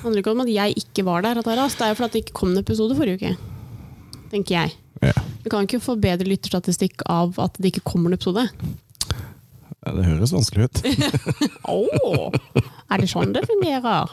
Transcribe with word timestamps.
Handler 0.00 0.22
ikke 0.22 0.32
om 0.32 0.42
at 0.44 0.52
jeg 0.52 0.76
ikke 0.80 1.04
var 1.04 1.24
der, 1.24 1.38
at 1.40 1.44
det 1.44 1.56
er 1.56 1.60
er 1.60 1.90
jo 1.92 1.98
fordi 1.98 2.12
det 2.12 2.22
ikke 2.24 2.38
kom 2.40 2.52
en 2.54 2.62
episode 2.62 2.96
forrige 2.96 3.18
uke. 3.20 3.32
Tenker 4.30 4.54
jeg. 4.54 4.76
Ja. 5.02 5.12
Vi 5.44 5.50
kan 5.52 5.66
ikke 5.66 5.80
få 5.80 5.96
bedre 6.00 6.28
lytterstatistikk 6.28 7.02
av 7.08 7.36
at 7.40 7.56
det 7.58 7.72
ikke 7.72 7.84
kommer 7.88 8.10
en 8.10 8.16
episode. 8.18 8.46
Ja, 9.80 9.92
Det 9.96 10.04
høres 10.04 10.32
vanskelig 10.32 10.68
ut. 10.68 10.82
Åh, 11.68 12.32
er 12.90 13.00
det 13.00 13.08
sånn 13.10 13.32
det 13.32 13.46
fungerer? 13.48 14.12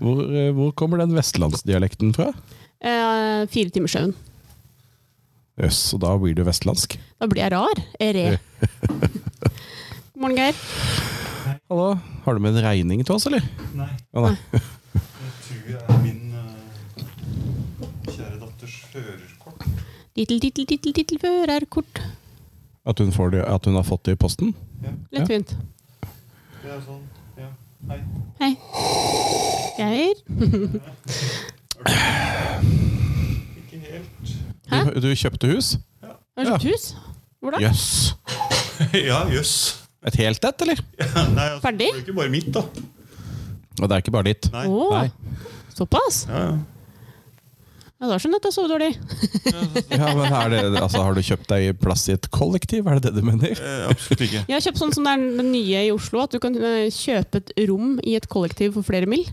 Hvor, 0.00 0.22
eh, 0.26 0.50
hvor 0.54 0.72
kommer 0.78 1.02
den 1.02 1.14
vestlandsdialekten 1.16 2.14
fra? 2.16 2.30
Eh, 2.80 3.46
fire 3.50 3.70
timers 3.74 3.94
søvn. 3.96 4.14
Jøss, 5.60 5.80
og 5.94 6.00
da 6.06 6.14
blir 6.16 6.34
du 6.38 6.44
vestlandsk. 6.46 6.96
Da 7.20 7.28
blir 7.28 7.42
jeg 7.42 7.52
rar. 7.52 7.82
Re. 8.00 8.26
God 8.80 10.20
morgen, 10.22 10.38
Geir. 10.38 10.54
Hallo, 11.70 11.94
har 12.24 12.34
du 12.36 12.40
med 12.42 12.56
en 12.56 12.64
regning 12.64 13.02
til 13.04 13.16
oss, 13.16 13.26
eller? 13.28 13.44
Nei. 13.76 13.90
Å, 14.14 14.30
nei. 14.30 14.36
Jeg 14.54 14.62
tror 15.50 15.62
det 15.66 15.78
er 15.88 16.02
min 16.02 16.34
uh, 16.34 17.02
kjære 18.06 18.38
datters 18.38 18.74
førerkort. 18.92 19.64
Tittel, 20.14 20.40
tittel, 20.40 20.66
tittel, 20.66 20.92
tittel, 20.94 21.18
førerkort. 21.22 22.02
At, 22.86 22.98
hun 22.98 23.12
det, 23.30 23.42
at 23.42 23.64
hun 23.66 23.74
har 23.74 23.82
fått 23.82 24.04
det 24.06 24.12
i 24.12 24.20
posten? 24.20 24.54
Ja. 24.82 24.92
Lettvint. 25.18 25.56
Det 26.62 26.70
er 26.70 26.80
sånn. 26.86 27.02
Ja. 27.38 27.50
Hei. 27.90 27.98
Hei. 28.40 28.52
Geir. 29.80 30.22
Ikke 33.58 33.82
helt. 33.84 34.34
Hæ? 34.70 34.84
Du, 34.94 35.00
du 35.00 35.10
kjøpte 35.14 35.50
hus? 35.50 35.74
Har 36.04 36.46
du 36.46 36.52
kjøpt 36.54 36.70
hus? 36.70 36.88
Hvor 37.40 37.56
da? 37.56 37.62
Jøss. 37.64 38.14
ja, 39.10 39.24
jøss. 39.32 39.54
Et 40.06 40.16
helt 40.22 40.44
et, 40.44 40.62
eller? 40.64 40.80
Ja, 41.00 41.28
nei, 41.34 41.46
altså, 41.50 41.62
Ferdig? 41.66 41.90
Det 41.90 41.98
er 41.98 42.02
ikke 42.06 42.18
bare 42.22 42.32
mitt, 42.32 42.50
da. 42.54 42.64
Og 43.82 43.88
det 43.88 43.96
er 43.96 44.02
ikke 44.04 44.12
bare 44.14 44.28
ditt. 44.30 44.50
Nei. 44.52 44.66
Oh, 44.68 44.92
Nei. 44.94 45.08
såpass? 45.76 46.26
Ja, 46.28 46.44
ja. 46.50 46.58
Ja, 48.00 48.08
da 48.08 48.16
skjønner 48.16 48.38
jeg 48.38 48.40
at 48.40 48.46
jeg 48.48 48.54
sov 48.56 48.68
dårlig. 48.70 48.86
Ja, 50.00 50.06
men 50.16 50.32
er 50.32 50.48
det, 50.54 50.60
altså, 50.80 51.02
Har 51.04 51.12
du 51.12 51.20
kjøpt 51.20 51.50
deg 51.50 51.74
plass 51.82 52.06
i 52.08 52.14
et 52.14 52.30
kollektiv? 52.32 52.86
Er 52.88 52.96
det 52.96 53.10
det 53.10 53.20
du 53.20 53.26
mener? 53.28 53.52
Eh, 53.52 53.82
absolutt 53.92 54.22
ikke. 54.24 54.40
Jeg 54.48 54.54
har 54.56 54.62
kjøpt 54.64 54.80
sånn 54.80 54.94
som 54.96 55.04
det 55.04 55.12
er 55.18 55.24
den 55.42 55.50
nye 55.52 55.82
i 55.84 55.90
Oslo, 55.92 56.22
at 56.24 56.32
du 56.32 56.38
kan 56.40 56.56
eh, 56.56 56.86
kjøpe 56.88 57.42
et 57.42 57.52
rom 57.68 57.98
i 58.00 58.14
et 58.16 58.24
kollektiv 58.32 58.72
for 58.78 58.88
flere 58.88 59.04
mil. 59.10 59.26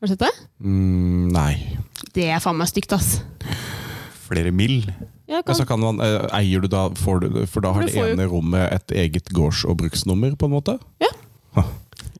Har 0.00 0.08
du 0.08 0.14
sett 0.14 0.24
det? 0.24 0.30
Mm, 0.64 1.28
nei. 1.36 1.52
Det 2.16 2.24
er 2.32 2.40
faen 2.40 2.56
meg 2.56 2.72
stygt, 2.72 2.96
ass. 2.96 3.18
Flere 4.24 4.48
mill. 4.56 4.80
Ja, 5.28 5.42
kan, 5.44 5.52
Altså, 5.52 5.68
kan 5.68 5.84
man, 5.84 6.00
eh, 6.00 6.24
eier 6.40 6.64
du 6.64 6.72
da, 6.72 6.86
får 6.96 7.20
du, 7.26 7.28
For 7.52 7.60
da 7.64 7.74
har 7.76 7.84
Du 7.84 7.92
det 7.92 8.00
ene 8.14 8.24
jo- 8.24 8.32
rommet 8.38 8.72
et 8.80 8.96
eget 9.04 9.28
gårds- 9.28 9.66
og 9.68 9.76
bruksnummer, 9.84 10.32
på 10.40 10.48
en 10.48 10.56
måte? 10.56 10.78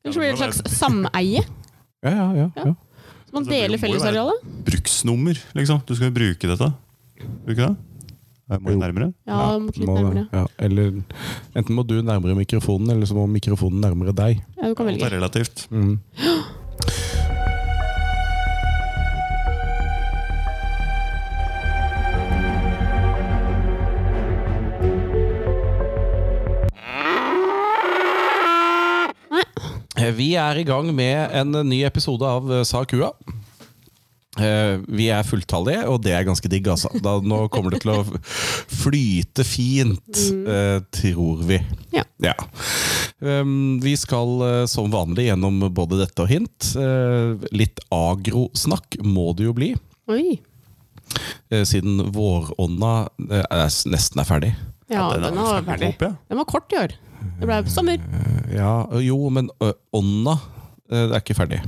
Ellers 0.02 0.14
så 0.16 0.20
blir 0.22 0.32
det 0.32 0.34
et 0.34 0.42
slags 0.42 0.78
sameie. 0.78 1.42
Ja, 2.02 2.10
ja, 2.10 2.26
ja. 2.34 2.46
Ja. 2.56 2.72
Så 3.28 3.32
man 3.36 3.44
Altså, 3.44 3.52
deler 3.54 3.78
fellesarealet. 3.78 4.48
Bruksnummer, 4.66 5.38
liksom. 5.56 5.80
Du 5.86 5.94
skal 5.96 6.10
jo 6.10 6.14
bruke 6.16 6.50
dette. 6.50 6.72
Bruke 7.46 7.68
det? 7.68 7.76
Må 8.60 8.74
jo 8.74 8.76
nærmere. 8.82 9.12
Ja, 9.24 9.36
må 9.62 9.70
litt 9.72 9.88
nærmere. 9.88 10.26
ja. 10.34 10.42
Eller 10.60 10.98
enten 11.56 11.76
må 11.78 11.84
du 11.88 11.94
nærmere 12.04 12.34
mikrofonen, 12.36 12.90
eller 12.92 13.06
så 13.08 13.14
må 13.16 13.24
mikrofonen 13.30 13.80
nærmere 13.80 14.12
deg. 14.12 14.42
Ja, 14.58 14.68
du 14.68 14.74
kan 14.76 14.90
Alt 14.90 15.00
Det 15.00 15.08
er 15.08 15.16
relativt. 15.16 15.68
Mm. 15.70 15.94
Vi 30.16 30.32
er 30.40 30.58
i 30.58 30.66
gang 30.66 30.90
med 30.94 31.32
en 31.38 31.62
ny 31.68 31.82
episode 31.86 32.26
av 32.26 32.50
eh, 32.52 32.64
Sa 32.66 32.84
kua. 32.88 33.12
Eh, 34.40 34.80
Vi 34.88 35.10
er 35.12 35.26
fulltallige, 35.28 35.86
og 35.88 36.02
det 36.04 36.16
er 36.16 36.26
ganske 36.26 36.50
digg. 36.50 36.66
Altså. 36.72 36.90
Da, 37.04 37.18
nå 37.20 37.44
kommer 37.52 37.74
det 37.74 37.82
til 37.84 37.94
å 37.94 38.02
flyte 38.82 39.46
fint, 39.46 40.24
mm. 40.32 40.88
tror 40.98 41.44
vi. 41.48 41.60
Ja. 41.94 42.06
Ja. 42.22 42.34
Um, 43.22 43.78
vi 43.82 43.94
skal 43.98 44.40
eh, 44.42 44.64
som 44.66 44.90
vanlig 44.90 45.28
gjennom 45.28 45.60
både 45.74 46.00
dette 46.00 46.24
og 46.24 46.30
hint. 46.30 46.72
Eh, 46.78 47.38
litt 47.54 47.78
agrosnakk 47.94 48.98
må 49.06 49.30
det 49.38 49.46
jo 49.46 49.54
bli, 49.54 49.68
Oi. 50.10 50.40
eh, 51.52 51.62
siden 51.68 52.00
vårånda 52.14 52.92
eh, 53.28 53.44
er, 53.46 53.70
nesten 53.94 54.22
er 54.22 54.28
ferdig. 54.28 54.52
Ja, 54.90 55.06
den 55.14 55.28
er 55.28 55.30
den 55.30 55.38
er 55.44 55.66
ferdig, 55.70 55.92
Opp, 55.94 56.02
ja. 56.08 56.12
Den 56.32 56.42
var 56.42 56.48
kort 56.50 56.74
i 56.74 56.80
år. 56.82 56.96
Det 57.40 57.48
ble 57.48 57.60
sommer. 57.72 58.02
Ja, 58.52 58.74
jo, 59.00 59.18
men 59.32 59.48
ånda 59.94 60.38
det 60.92 61.06
er 61.16 61.20
ikke 61.22 61.34
ferdig. 61.38 61.60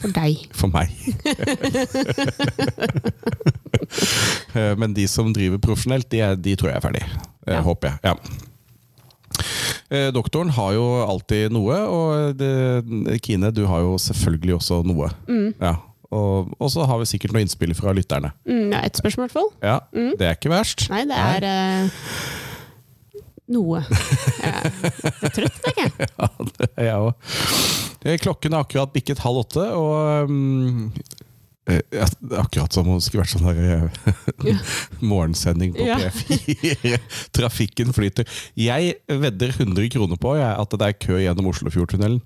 For 0.00 0.10
deg. 0.16 0.46
For 0.58 0.72
meg. 0.72 0.90
Eh, 4.56 4.72
men 4.80 4.94
de 4.96 5.04
som 5.10 5.28
driver 5.36 5.58
profesjonelt, 5.62 6.06
de, 6.10 6.20
er, 6.24 6.36
de 6.40 6.54
tror 6.56 6.70
jeg 6.72 6.78
er 6.80 6.84
ferdig. 6.84 7.02
Eh, 7.46 7.54
Ja. 7.54 7.60
Håper 7.62 7.92
jeg. 7.92 7.98
Ja. 8.08 8.14
Eh, 9.92 10.06
Doktoren 10.16 10.48
har 10.56 10.72
jo 10.74 10.86
alltid 11.04 11.52
noe, 11.54 11.76
og 11.92 12.38
det, 12.40 13.20
Kine, 13.22 13.50
du 13.54 13.66
har 13.68 13.84
jo 13.84 13.98
selvfølgelig 14.00 14.56
også 14.56 14.80
noe. 14.88 15.10
Ja. 15.60 15.74
Og, 16.10 16.48
og 16.62 16.70
så 16.72 16.86
har 16.88 16.98
vi 17.02 17.08
sikkert 17.10 17.34
noe 17.36 17.42
innspill 17.44 17.74
fra 17.76 17.92
lytterne. 17.94 18.32
Mm, 18.48 18.72
ja, 18.72 18.80
Ett 18.88 18.96
spørsmål, 18.98 19.26
i 19.26 19.28
hvert 19.28 19.36
fall. 19.36 19.50
Ja, 19.62 19.76
Det 19.92 20.26
er 20.30 20.34
ikke 20.38 20.50
verst. 20.54 20.86
Nei, 20.90 21.04
det 21.10 21.18
er 21.20 21.46
eh, 21.52 22.00
noe. 23.52 23.82
Jeg 24.40 24.52
er 24.52 25.34
trøtt, 25.34 25.60
tenker 25.64 25.86
jeg. 25.86 26.08
Ja, 26.16 26.28
det 26.58 26.68
er 26.76 26.88
jeg 26.88 27.04
òg. 27.06 27.30
Klokken 28.22 28.54
er 28.54 28.62
akkurat 28.64 28.92
bikket 28.94 29.22
halv 29.24 29.42
åtte, 29.42 29.64
og 29.74 30.30
um, 30.30 30.90
eh, 31.66 31.80
ja, 31.94 32.06
det 32.06 32.36
er 32.36 32.42
Akkurat 32.44 32.76
som 32.76 32.88
om 32.88 33.00
det 33.00 33.06
skulle 33.06 33.24
vært 33.24 33.34
sånn 33.34 33.48
der, 33.48 33.90
ja. 34.46 34.56
morgensending 35.12 35.74
på 35.74 35.86
P4. 35.86 37.00
Trafikken 37.36 37.94
flyter. 37.96 38.28
Jeg 38.58 38.96
vedder 39.10 39.54
100 39.56 39.90
kroner 39.96 40.20
på 40.22 40.36
jeg, 40.38 40.52
at 40.54 40.78
det 40.78 40.90
er 40.90 40.98
kø 41.06 41.18
gjennom 41.22 41.50
Oslofjordtunnelen. 41.52 42.22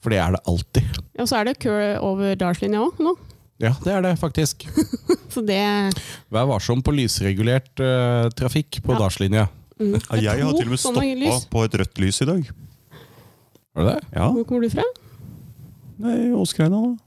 For 0.00 0.14
det 0.14 0.22
er 0.22 0.32
det 0.34 0.40
alltid. 0.48 1.02
Og 1.20 1.28
så 1.28 1.40
er 1.42 1.50
det 1.50 1.58
kø 1.60 1.74
over 2.00 2.34
Dalslinja 2.40 2.80
òg 2.86 3.02
nå. 3.04 3.14
Ja, 3.60 3.74
det 3.84 3.92
er 3.92 4.00
det 4.06 4.14
faktisk. 4.16 4.64
Så 5.28 5.42
det 5.44 5.60
Vær 6.32 6.46
varsom 6.48 6.80
på 6.80 6.94
lysregulert 6.96 7.68
uh, 7.84 8.30
trafikk 8.32 8.80
på 8.86 8.94
Ja. 8.94 9.02
Dalslinja. 9.02 9.44
Mm. 9.80 9.94
Ja, 10.20 10.34
jeg 10.36 10.46
har 10.46 10.56
til 10.56 10.68
og 10.68 10.74
med 10.74 10.82
stoppa 10.82 11.36
på 11.50 11.66
et 11.66 11.78
rødt 11.82 12.02
lys 12.04 12.20
i 12.22 12.28
dag. 12.28 12.50
Var 13.74 13.86
det 13.86 13.94
det? 13.94 14.00
Ja, 14.16 14.30
Hvor 14.34 14.44
kommer 14.48 14.66
du 14.66 14.72
fra? 14.72 14.84
Nei, 16.00 16.18
Åsgreina, 16.36 16.80
da. 16.80 16.98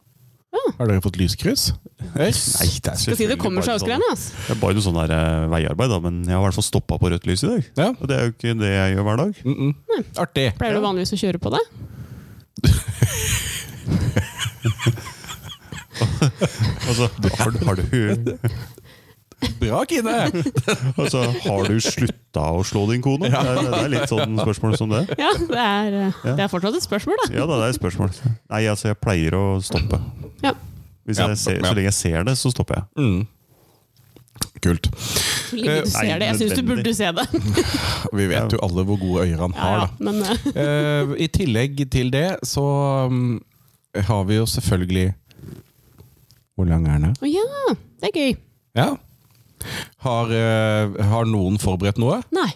Har 0.78 0.88
dere 0.88 1.02
fått 1.04 1.18
lyskryss? 1.18 1.72
Nei, 2.14 2.30
det 2.30 2.92
er 2.92 2.98
Skal 3.00 3.18
si 3.18 3.26
det 3.28 3.38
kommer 3.42 3.66
seg 3.66 3.80
Åsgreina, 3.80 4.06
ass. 4.14 4.30
Det 4.46 4.54
er 4.54 4.60
bare 4.62 4.78
noe 4.78 4.86
sånn 4.86 5.00
der 5.00 5.14
uh, 5.14 5.48
veiarbeid, 5.52 5.90
da, 5.92 5.98
men 6.04 6.22
jeg 6.28 6.36
har 6.36 6.44
i 6.44 6.46
hvert 6.46 6.58
fall 6.60 6.68
stoppa 6.68 7.00
på 7.02 7.10
rødt 7.14 7.26
lys 7.30 7.44
i 7.46 7.50
dag. 7.50 7.72
Ja. 7.80 7.90
Og 7.98 8.06
det 8.10 8.16
er 8.18 8.28
jo 8.28 8.36
ikke 8.36 8.54
det 8.62 8.72
jeg 8.74 8.94
gjør 8.94 9.08
hver 9.10 9.18
dag. 9.24 9.42
Mm 9.44 9.56
-mm. 9.60 9.74
Artig. 10.24 10.48
Pleier 10.60 10.78
du 10.78 10.82
vanligvis 10.86 11.14
å 11.14 11.22
kjøre 11.24 11.40
på 11.42 11.50
det? 11.56 11.64
Altså, 16.88 17.08
har, 17.38 17.52
du- 17.52 17.66
har, 17.66 17.76
du, 17.76 18.38
Bra, 19.60 19.84
Kine! 19.90 20.16
altså, 21.00 21.24
har 21.46 21.68
du 21.70 21.78
slutta 21.84 22.46
å 22.58 22.64
slå 22.68 22.86
din 22.92 23.02
kone? 23.06 23.30
Det, 23.30 23.40
er, 23.40 23.60
det 23.68 23.80
er 23.84 23.92
litt 23.94 24.10
sånn 24.12 24.38
spørsmål 24.40 24.78
som 24.80 24.92
det. 24.94 25.04
Ja, 25.20 25.32
det 25.40 25.60
er, 25.64 25.98
eh, 26.08 26.22
Ja. 26.24 26.36
det 26.40 26.46
er 26.48 26.52
fortsatt 26.52 26.78
et 26.80 26.86
spørsmål, 26.86 27.20
da. 27.26 27.30
Ja 27.38 27.46
det 27.50 27.60
er 27.60 27.68
et 27.74 27.80
spørsmål. 27.80 28.12
Nei, 28.54 28.64
altså, 28.72 28.90
jeg 28.92 29.00
pleier 29.04 29.38
å 29.40 29.46
stoppe. 29.64 30.00
Ja. 30.44 30.54
Ja, 31.04 31.28
ser. 31.36 31.60
Så 31.60 31.74
lenge 31.76 31.90
jeg 31.90 31.96
ser 31.98 32.24
det, 32.28 32.38
så 32.40 32.52
stopper 32.54 32.80
jeg. 32.80 32.86
Mm. 33.04 33.24
Kult. 34.64 34.88
Så 34.96 35.58
lenge 35.60 35.82
du 35.84 35.90
ser 35.92 36.20
det. 36.22 36.28
Jeg 36.30 36.38
syns 36.40 36.54
du 36.58 36.64
burde 36.68 36.94
se 36.96 37.10
det. 37.18 37.26
Vi 38.18 38.28
vet 38.32 38.56
jo 38.56 38.60
alle 38.64 38.86
hvor 38.88 39.00
gode 39.02 39.26
øyer 39.28 39.42
han 39.44 39.56
Ja, 39.58 39.64
har, 39.64 39.74
ja, 39.74 39.88
da. 39.88 40.06
men 40.08 40.22
eh, 40.24 40.46
Eh, 40.64 41.12
I 41.26 41.28
tillegg 41.34 41.84
til 41.92 42.12
det 42.14 42.28
så 42.48 42.64
um, 43.12 43.42
har 43.94 44.24
vi 44.26 44.40
jo 44.40 44.46
selvfølgelig 44.50 45.12
Hvor 46.56 46.66
lang 46.70 46.88
er 46.90 47.02
den? 47.04 47.14
Å 47.20 47.30
ja, 47.30 47.76
det 48.02 48.10
er 48.10 48.16
gøy. 48.18 48.38
Ja. 48.80 48.88
Har, 50.06 50.32
eh, 50.32 51.04
har 51.14 51.26
noen 51.30 51.58
forberedt 51.62 51.98
noe? 52.02 52.22
Nei. 52.36 52.50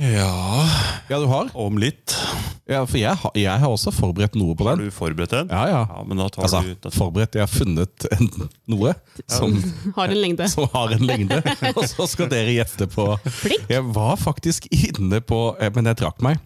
Ja 0.00 0.66
Ja, 1.10 1.18
du 1.20 1.26
har? 1.28 1.48
Om 1.54 1.76
litt. 1.82 2.14
Ja, 2.70 2.84
For 2.86 2.96
jeg, 3.00 3.12
har- 3.18 3.32
jeg 3.34 3.58
har 3.60 3.68
også 3.68 3.90
forberedt 3.92 4.36
noe 4.38 4.54
på 4.54 4.64
den. 4.64 4.78
Har 4.78 4.84
du 4.86 4.90
forberedt 4.94 5.30
den? 5.34 5.48
Ja, 5.50 5.64
ja. 5.68 5.80
Ja, 5.90 6.02
men 6.06 6.16
da 6.22 6.28
tar 6.30 6.44
Altså, 6.46 6.60
du 6.80 6.90
forberedt. 6.94 7.34
Jeg 7.34 7.42
har 7.42 7.50
funnet 7.50 8.06
en, 8.14 8.28
noe 8.70 8.94
som, 9.28 9.56
Har 9.96 10.08
en 10.14 10.20
lengde. 10.22 10.48
som 10.48 10.68
har 10.72 10.94
en 10.94 11.04
lengde. 11.04 11.42
Og 11.74 11.84
så 11.90 12.06
skal 12.08 12.30
dere 12.30 12.54
gjette 12.54 12.86
på 12.94 13.08
Flink. 13.26 13.66
Jeg 13.68 13.82
var 13.92 14.16
faktisk 14.16 14.70
inne 14.70 15.20
på 15.20 15.42
eh, 15.60 15.70
Men 15.74 15.90
jeg 15.90 16.00
trakk 16.04 16.22
meg. 16.22 16.38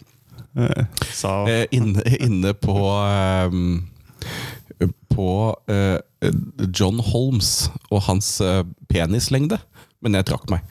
sa 1.13 1.45
Eh, 1.47 1.65
inne, 1.75 2.01
inne 2.19 2.53
på 2.57 2.75
ehm, 3.05 3.83
På 5.11 5.55
eh, 5.71 5.99
John 6.75 6.99
Holmes 6.99 7.69
og 7.89 8.03
hans 8.09 8.35
eh, 8.43 8.63
penislengde. 8.91 9.59
Men 10.03 10.17
jeg 10.19 10.27
trakk 10.29 10.49
meg. 10.51 10.65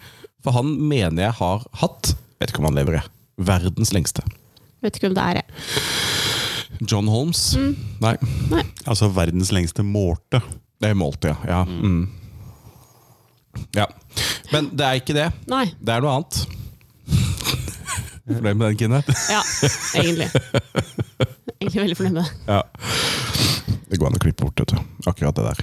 For 0.45 0.55
han 0.57 0.75
mener 0.77 1.31
jeg 1.31 1.39
har 1.41 1.65
hatt 1.81 2.15
Vet 2.43 2.51
ikke 2.51 2.61
om 2.61 2.67
han 2.69 2.77
lever, 2.77 2.99
jeg. 2.99 3.09
Verdens 3.47 3.93
lengste. 3.95 4.21
Vet 4.85 4.99
ikke 4.99 5.09
om 5.09 5.15
det 5.17 5.23
er 5.23 5.39
det. 5.39 5.45
John 6.91 7.07
Holmes? 7.09 7.55
Nei. 8.03 8.17
Altså 8.85 9.09
verdens 9.15 9.53
lengste 9.55 9.85
målte. 9.87 10.43
Det 10.83 10.91
er 10.91 10.99
målt, 10.99 11.25
ja. 11.25 11.37
Ja. 11.49 11.63
Mm. 11.65 12.11
ja. 13.79 13.87
Men 14.53 14.69
det 14.77 14.85
er 14.85 15.01
ikke 15.01 15.17
det. 15.17 15.31
Nei. 15.49 15.65
Det 15.81 15.95
er 15.95 16.05
noe 16.05 16.19
annet. 16.19 16.43
Fornøyd 18.27 18.59
med 18.59 18.67
den, 18.67 18.79
Kine? 18.83 19.01
Ja, 19.31 19.41
egentlig. 20.01 20.29
Egentlig 21.61 21.81
veldig 21.81 21.97
fornøyd 21.97 22.19
med 22.19 22.23
det. 22.25 22.31
Ja. 22.49 22.61
Det 23.95 24.01
går 24.03 24.09
an 24.11 24.17
å 24.19 24.23
klippe 24.25 24.43
bort, 24.43 24.59
vet 24.59 24.73
du. 24.75 24.79
Akkurat 25.07 25.37
det 25.39 25.45
der. 25.47 25.61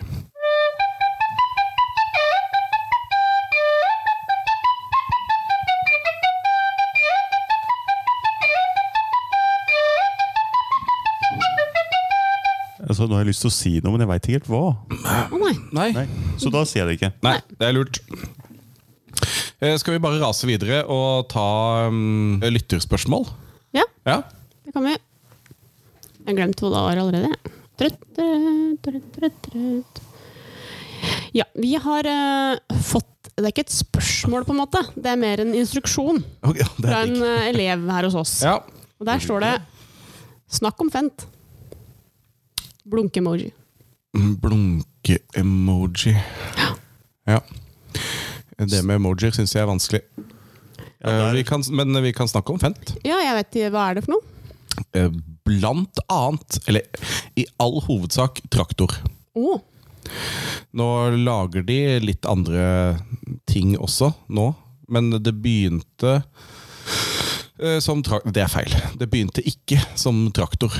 Altså, 12.81 13.05
nå 13.05 13.13
har 13.17 13.21
jeg 13.25 13.29
lyst 13.33 13.43
til 13.43 13.51
å 13.51 13.53
si 13.53 13.71
noe, 13.83 13.93
men 13.93 14.03
jeg 14.05 14.09
veit 14.09 14.25
ikke 14.25 14.37
helt 14.39 14.49
hva. 14.51 14.61
Å 15.35 15.39
nei. 15.43 15.51
Nei. 15.75 15.89
Nei, 15.99 16.05
Så 16.41 16.49
da 16.55 16.63
sier 16.67 16.81
jeg 16.85 16.89
det 16.89 16.95
ikke. 16.97 17.11
Nei, 17.27 17.35
det 17.59 17.67
er 17.67 17.75
lurt. 17.75 17.99
Eh, 19.61 19.75
Skal 19.77 19.97
vi 19.97 20.01
bare 20.07 20.23
rase 20.23 20.47
videre 20.49 20.81
og 20.89 21.27
ta 21.31 21.45
um, 21.91 22.39
lytterspørsmål? 22.41 23.27
Ja, 23.77 23.83
Ja. 24.07 24.21
det 24.65 24.73
kan 24.73 24.87
vi. 24.87 24.95
Jeg 24.95 26.31
har 26.31 26.39
glemt 26.39 26.63
hva 26.63 26.71
det 26.71 26.81
var 26.87 27.03
allerede. 27.03 27.59
Trøtt, 27.81 28.01
trøtt, 28.13 28.81
trøtt, 28.85 29.07
trøtt, 29.17 29.37
trøtt. 29.47 30.01
Ja, 31.33 31.47
vi 31.57 31.71
har 31.81 32.05
uh, 32.05 32.77
fått 32.85 33.31
Det 33.33 33.41
er 33.47 33.53
ikke 33.53 33.63
et 33.65 33.73
spørsmål, 33.73 34.43
på 34.45 34.53
en 34.53 34.59
måte. 34.59 34.83
Det 34.93 35.09
er 35.09 35.17
mer 35.17 35.41
en 35.41 35.55
instruksjon 35.57 36.19
okay, 36.43 36.61
ja, 36.61 36.67
det 36.77 36.91
fra 36.91 36.99
en 37.07 37.15
eh, 37.25 37.47
elev 37.49 37.87
her 37.89 38.05
hos 38.05 38.17
oss. 38.21 38.33
Ja. 38.45 38.59
Og 39.01 39.07
der 39.07 39.23
står 39.23 39.41
det 39.41 39.53
'Snakk 40.51 40.81
om 40.83 40.91
Fent'. 40.91 41.25
Blunke-emoji. 42.91 43.49
Blunke-emoji. 44.43 46.13
Ja. 47.25 47.39
Det 48.59 48.83
med 48.83 48.99
emojier 48.99 49.31
syns 49.33 49.55
jeg 49.55 49.63
er 49.63 49.69
vanskelig. 49.71 50.01
Ja, 51.01 51.09
er... 51.09 51.17
der- 51.17 51.33
vi 51.39 51.43
kan, 51.47 51.63
men 51.71 52.03
vi 52.03 52.11
kan 52.11 52.27
snakke 52.27 52.51
om 52.53 52.59
Fent. 52.59 52.97
Ja, 53.07 53.17
jeg 53.23 53.39
vet. 53.39 53.71
Hva 53.71 53.89
er 53.89 53.97
det 53.97 54.03
for 54.05 54.17
noe? 54.19 55.21
Blant 55.47 56.01
annet, 56.11 56.59
eller 56.67 57.05
i 57.39 57.45
all 57.61 57.79
hovedsak, 57.87 58.41
traktor. 58.53 58.93
Oh. 59.37 59.61
Nå 60.75 60.87
lager 61.21 61.63
de 61.67 61.79
litt 62.03 62.27
andre 62.29 62.97
ting 63.49 63.75
også 63.79 64.11
nå, 64.31 64.51
men 64.91 65.11
det 65.23 65.33
begynte 65.43 66.17
eh, 67.61 67.79
som 67.83 68.01
traktor 68.03 68.33
Det 68.35 68.43
er 68.43 68.51
feil. 68.51 68.75
Det 68.99 69.07
begynte 69.11 69.43
ikke 69.47 69.79
som 69.99 70.25
traktor. 70.35 70.75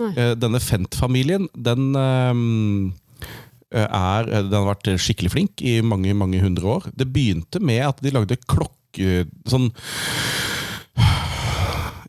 Eh, 0.00 0.34
Denne 0.40 0.60
Fent-familien, 0.64 1.48
den 1.54 1.90
eh, 1.96 3.84
er 3.86 4.26
Den 4.26 4.56
har 4.56 4.70
vært 4.72 4.88
skikkelig 4.98 5.32
flink 5.34 5.62
i 5.62 5.78
mange, 5.84 6.14
mange 6.16 6.40
hundre 6.42 6.78
år. 6.78 6.90
Det 6.96 7.08
begynte 7.12 7.60
med 7.62 7.84
at 7.86 8.04
de 8.04 8.14
lagde 8.16 8.40
klokke... 8.48 9.26
Sånn 9.46 9.70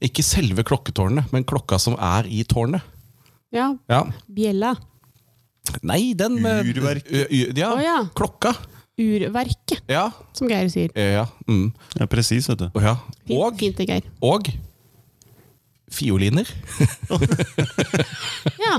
Ikke 0.01 0.23
selve 0.25 0.63
klokketårnet, 0.65 1.31
men 1.31 1.43
klokka 1.45 1.77
som 1.79 1.93
er 1.99 2.25
i 2.27 2.43
tårnet. 2.43 2.81
ja. 3.53 3.75
Ja. 3.89 4.03
Bjella. 4.27 4.75
Nei, 5.83 6.13
den 6.17 6.39
med 6.41 6.65
Urverk. 6.65 7.05
Ø- 7.11 7.27
ø- 7.29 7.51
Ja, 7.55 7.73
oh, 7.75 7.81
ja. 7.83 7.97
klokka. 8.15 8.55
Urverket, 8.99 9.81
Ja. 9.89 10.11
som 10.33 10.47
Geir 10.49 10.67
sier. 10.69 10.89
Ja. 10.95 11.25
Mm. 11.47 11.71
Ja, 11.99 12.05
Presis, 12.07 12.47
vet 12.49 12.57
du. 12.59 12.65
Oh, 12.75 12.81
ja. 12.83 12.95
Fint, 13.27 13.39
Og, 13.39 13.57
fint 13.59 13.77
det, 13.77 13.87
Geir. 13.87 14.01
og 14.21 14.49
fioliner. 15.91 16.47
Ja, 18.61 18.77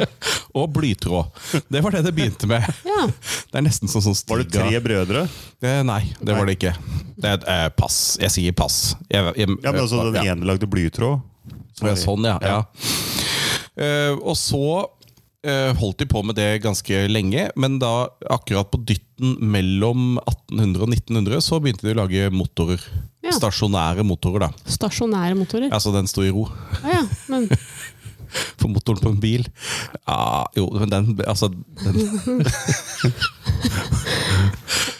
Og 0.55 0.69
blytråd. 0.73 1.25
Det 1.69 1.81
var 1.82 1.91
det 1.94 2.03
det 2.06 2.12
begynte 2.17 2.47
med. 2.50 2.64
ja. 2.87 3.03
Det 3.50 3.59
er 3.59 3.64
nesten 3.67 3.91
sånn 3.91 4.05
som 4.05 4.14
Var 4.31 4.43
det 4.44 4.53
tre 4.55 4.81
brødre? 4.85 5.25
Eh, 5.61 5.82
Nei, 5.87 6.00
det 6.20 6.37
var 6.37 6.49
det 6.49 6.56
ikke. 6.59 6.73
Det 7.19 7.35
er 7.35 7.44
eh, 7.55 7.69
pass. 7.76 7.99
Jeg 8.23 8.32
sier 8.35 8.56
pass. 8.56 8.79
Jeg, 9.11 9.35
jeg, 9.37 9.49
Ja, 9.62 9.73
men 9.73 9.82
altså 9.82 10.05
Den 10.09 10.23
ja. 10.23 10.32
ene 10.32 10.49
lagde 10.49 10.69
blytråd. 10.70 11.20
Sorry. 11.79 11.97
Sånn, 11.99 12.29
ja. 12.29 12.38
ja. 12.41 12.59
Uh, 13.73 14.19
og 14.20 14.37
så 14.37 14.62
eh, 14.62 14.88
holdt 15.79 15.99
de 15.99 16.06
på 16.06 16.21
med 16.23 16.37
det 16.39 16.61
ganske 16.62 17.00
lenge, 17.11 17.49
men 17.59 17.79
da 17.83 18.09
akkurat 18.31 18.69
på 18.71 18.79
dytten 18.87 19.37
mellom 19.43 20.19
1800 20.23 20.85
og 20.85 20.93
1900 20.94 21.41
så 21.43 21.59
begynte 21.59 21.89
de 21.89 21.94
å 21.97 21.99
lage 22.03 22.29
motorer. 22.31 22.85
Ja. 23.27 23.35
Stasjonære 23.35 24.05
motorer, 24.06 24.47
da. 24.47 24.71
Stasjonære 24.71 25.35
motorer. 25.39 25.71
Altså 25.75 25.91
den 25.94 26.06
sto 26.11 26.23
i 26.27 26.31
ro. 26.35 26.47
ja, 26.87 27.03
men 27.33 27.49
For 28.33 28.71
motoren 28.73 28.97
på 29.03 29.11
en 29.12 29.19
bil 29.21 29.43
Ja, 30.09 30.47
jo, 30.56 30.71
men 30.81 30.89
den 30.89 31.11
Altså 31.29 31.50
den, 31.53 31.99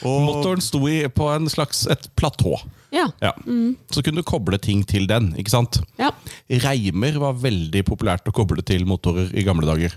Og 0.03 0.19
Motoren 0.27 0.61
sto 0.61 0.81
i, 0.91 0.99
på 1.09 1.29
en 1.31 1.47
slags 1.50 1.85
et 1.91 2.09
platå. 2.19 2.56
Ja. 2.93 3.06
Ja. 3.23 3.31
Så 3.94 4.03
kunne 4.03 4.21
du 4.21 4.27
koble 4.27 4.59
ting 4.61 4.83
til 4.89 5.06
den. 5.06 5.31
ikke 5.39 5.53
sant? 5.55 5.79
Ja. 6.00 6.11
Reimer 6.65 7.21
var 7.23 7.39
veldig 7.39 7.85
populært 7.87 8.27
å 8.29 8.35
koble 8.35 8.65
til 8.67 8.83
motorer 8.89 9.31
i 9.39 9.44
gamle 9.47 9.69
dager. 9.69 9.94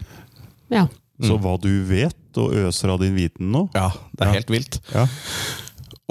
Ja. 0.74 0.88
Så 1.24 1.38
hva 1.40 1.54
du 1.62 1.70
vet, 1.88 2.18
og 2.36 2.52
øser 2.60 2.92
av 2.92 3.00
din 3.00 3.16
viten 3.16 3.48
nå? 3.54 3.70
Ja, 3.74 3.90
Det 4.12 4.26
er 4.26 4.26
Ja. 4.28 4.34
helt 4.34 4.50
vilt. 4.52 4.80
Ja. 4.94 5.06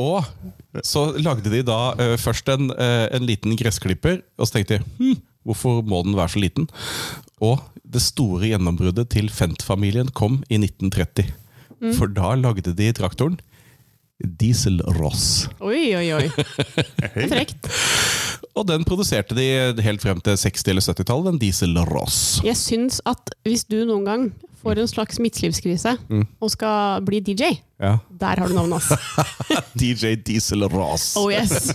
Og 0.00 0.24
så 0.82 1.02
lagde 1.20 1.50
de 1.52 1.60
da 1.62 1.92
uh, 1.92 2.16
først 2.16 2.48
en, 2.48 2.70
uh, 2.72 3.06
en 3.12 3.26
liten 3.28 3.54
gressklipper, 3.56 4.22
og 4.38 4.48
så 4.48 4.56
tenkte 4.56 4.78
de 4.78 4.84
hm, 4.98 5.20
hvorfor 5.44 5.82
må 5.84 6.02
den 6.06 6.16
være 6.16 6.32
så 6.34 6.40
liten? 6.40 6.68
Og 7.44 7.60
det 7.84 8.00
store 8.02 8.48
gjennombruddet 8.48 9.10
til 9.12 9.28
Fent-familien 9.30 10.08
kom 10.16 10.40
i 10.48 10.56
1930. 10.58 11.28
For 11.98 12.08
da 12.08 12.32
lagde 12.34 12.72
de 12.74 12.88
traktoren 12.96 13.36
Diesel-Ross. 14.22 15.48
Oi, 15.60 15.90
oi, 15.98 16.06
oi. 16.14 16.28
Er 17.02 17.26
frekt. 17.32 17.66
Og 18.54 18.62
den 18.68 18.84
produserte 18.86 19.34
de 19.34 19.46
helt 19.82 20.02
frem 20.04 20.20
til 20.22 20.36
60- 20.38 20.70
eller 20.70 20.84
70-tallet, 20.86 21.32
den 21.32 21.40
Diesel-Ross. 21.42 22.18
Jeg 22.46 22.54
syns 22.60 23.00
at 23.10 23.34
hvis 23.44 23.64
du 23.66 23.80
noen 23.88 24.06
gang 24.06 24.28
får 24.62 24.78
en 24.80 24.88
slags 24.88 25.18
midtlivskrise 25.20 25.96
Mm. 26.08 26.22
og 26.40 26.50
skal 26.54 27.02
bli 27.04 27.20
DJ, 27.20 27.58
Ja. 27.80 27.98
der 28.08 28.38
har 28.40 28.48
du 28.48 28.54
navnet 28.54 28.80
hans. 28.80 28.92
DJ 29.80 30.14
Diesel-Ross. 30.24 31.16
Oh 31.20 31.28
yes! 31.32 31.74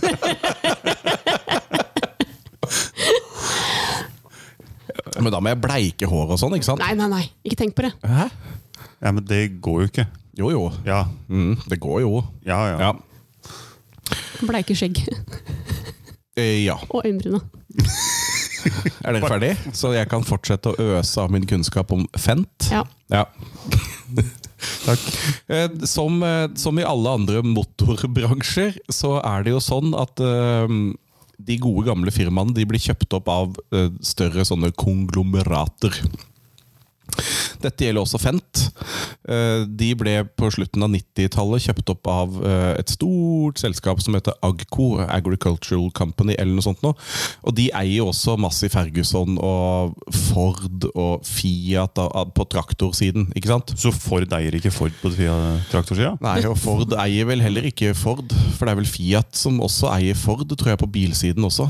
Men 5.20 5.32
da 5.34 5.40
må 5.42 5.50
jeg 5.52 5.60
bleike 5.60 6.08
hår 6.08 6.32
og 6.34 6.38
sånn, 6.40 6.54
ikke 6.56 6.68
sant? 6.70 6.80
Nei, 6.82 6.94
nei, 6.96 7.08
nei. 7.10 7.24
Ikke 7.44 7.58
tenk 7.60 7.74
på 7.76 7.84
det. 7.86 7.92
Hæ? 8.06 8.28
ja, 9.00 9.10
men 9.12 9.24
det 9.28 9.60
går 9.64 9.82
jo 9.84 9.88
ikke. 9.90 10.04
Jo, 10.38 10.50
jo. 10.54 10.64
Ja, 10.86 11.04
Mm, 11.28 11.56
det 11.68 11.80
går 11.80 12.00
jo. 12.04 12.24
ja. 12.46 12.58
ja. 12.70 12.78
Ja. 12.78 12.92
Bleike 14.46 14.74
skjegg 14.76 15.02
Eh, 16.38 16.64
ja. 16.64 16.76
og 16.88 17.02
øyenbryna. 17.04 17.40
Er 19.04 19.16
dere 19.16 19.24
ferdig? 19.28 19.50
Så 19.76 19.90
jeg 19.94 20.08
kan 20.10 20.22
fortsette 20.24 20.70
å 20.70 20.76
øse 20.98 21.20
av 21.22 21.30
min 21.32 21.46
kunnskap 21.48 21.90
om 21.96 22.04
Fent? 22.20 22.68
Ja. 22.70 22.82
Ja. 23.10 23.24
Takk. 24.86 25.00
Eh, 25.48 25.68
Som, 25.88 26.22
eh, 26.22 26.46
som 26.60 26.78
i 26.78 26.84
alle 26.86 27.12
andre 27.16 27.40
motorbransjer, 27.44 28.76
så 28.92 29.16
er 29.24 29.44
det 29.46 29.54
jo 29.54 29.60
sånn 29.64 29.94
at 29.96 30.20
eh, 30.20 30.74
de 31.40 31.56
gode 31.60 31.86
gamle 31.88 32.12
firmaene 32.12 32.52
de 32.56 32.66
blir 32.68 32.80
kjøpt 32.84 33.16
opp 33.16 33.28
av 33.32 33.56
eh, 33.72 33.88
større 34.04 34.44
sånne 34.44 34.72
konglomerater. 34.76 35.96
Dette 37.62 37.86
gjelder 37.86 38.04
også 38.04 38.20
Fent. 38.20 38.62
Eh, 39.28 39.64
De 39.68 39.90
ble 39.98 40.14
på 40.38 40.50
slutten 40.54 40.84
av 40.86 40.92
90-tallet 40.94 41.64
kjøpt 41.66 41.92
opp 41.94 42.10
av 42.10 42.38
eh, 42.46 42.72
et 42.80 42.92
stort 42.92 43.60
selskap 43.62 44.00
som 44.02 44.16
heter 44.16 44.36
Agco, 44.46 44.92
Agricultural 45.04 45.90
Company, 45.96 46.36
eller 46.38 46.56
noe 46.56 46.64
sånt. 46.64 46.82
Nå. 46.84 46.94
Og 47.46 47.56
de 47.56 47.68
eier 47.76 48.06
også 48.06 48.36
Massey 48.40 48.70
Ferguson 48.72 49.36
og 49.40 49.96
Ford 50.30 50.88
og 50.94 51.26
Fiat 51.26 52.00
på 52.36 52.46
traktorsiden, 52.52 53.28
ikke 53.36 53.52
sant? 53.52 53.74
Så 53.80 53.92
Ford 53.94 54.30
eier 54.38 54.56
ikke 54.56 54.72
Ford 54.74 54.94
på 55.02 55.12
traktorsida? 55.70 56.14
Nei, 56.24 56.38
og 56.48 56.56
Ford 56.60 56.94
eier 57.02 57.28
vel 57.28 57.42
heller 57.44 57.66
ikke 57.70 57.92
Ford, 57.98 58.24
for 58.56 58.66
det 58.66 58.74
er 58.74 58.80
vel 58.82 58.90
Fiat 58.90 59.36
som 59.36 59.60
også 59.64 59.90
eier 59.94 60.18
Ford, 60.18 60.46
tror 60.56 60.74
jeg, 60.74 60.80
på 60.82 60.90
bilsiden 60.90 61.46
også. 61.46 61.68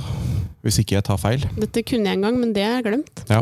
Hvis 0.64 0.82
ikke 0.82 0.98
jeg 0.98 1.06
tar 1.06 1.16
feil. 1.20 1.44
Dette 1.56 1.82
kunne 1.88 2.10
jeg 2.10 2.18
en 2.18 2.26
gang, 2.26 2.36
men 2.40 2.52
det 2.56 2.64
er 2.66 2.82
glemt. 2.84 3.22
Ja, 3.30 3.40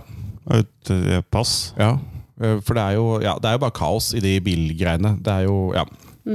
Et 0.57 0.91
eh, 0.95 1.21
pass. 1.31 1.73
ja. 1.79 1.99
Eh, 2.41 2.61
For 2.65 2.75
det 2.79 2.83
er, 2.85 2.93
jo, 2.99 3.21
ja, 3.21 3.35
det 3.43 3.49
er 3.51 3.57
jo 3.59 3.63
bare 3.67 3.75
kaos 3.77 4.13
i 4.15 4.21
de 4.25 4.37
bilgreiene. 4.45 5.17
Det 5.25 5.33
er 5.33 5.49
jo, 5.49 5.73
ja. 5.75 5.85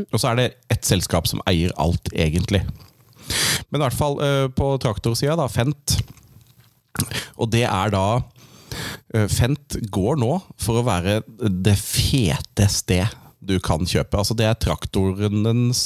Og 0.03 0.19
så 0.19 0.31
er 0.31 0.35
det 0.39 0.47
ett 0.73 0.85
selskap 0.85 1.27
som 1.29 1.41
eier 1.49 1.71
alt, 1.81 2.09
egentlig. 2.13 2.63
Men 3.69 3.79
i 3.79 3.83
hvert 3.85 3.97
fall 3.97 4.19
eh, 4.25 4.47
på 4.53 4.73
traktorsida, 4.83 5.37
da, 5.39 5.47
Fent. 5.47 5.97
Og 7.37 7.49
det 7.53 7.63
er 7.65 7.93
da 7.93 8.05
Fent 9.29 9.75
går 9.93 10.17
nå 10.17 10.31
for 10.61 10.79
å 10.79 10.85
være 10.87 11.19
det 11.61 11.75
fete 11.77 12.65
sted 12.73 13.05
du 13.43 13.59
kan 13.61 13.85
kjøpe. 13.85 14.17
Altså 14.17 14.33
det 14.37 14.47
er 14.49 14.57
traktorenes 14.57 15.83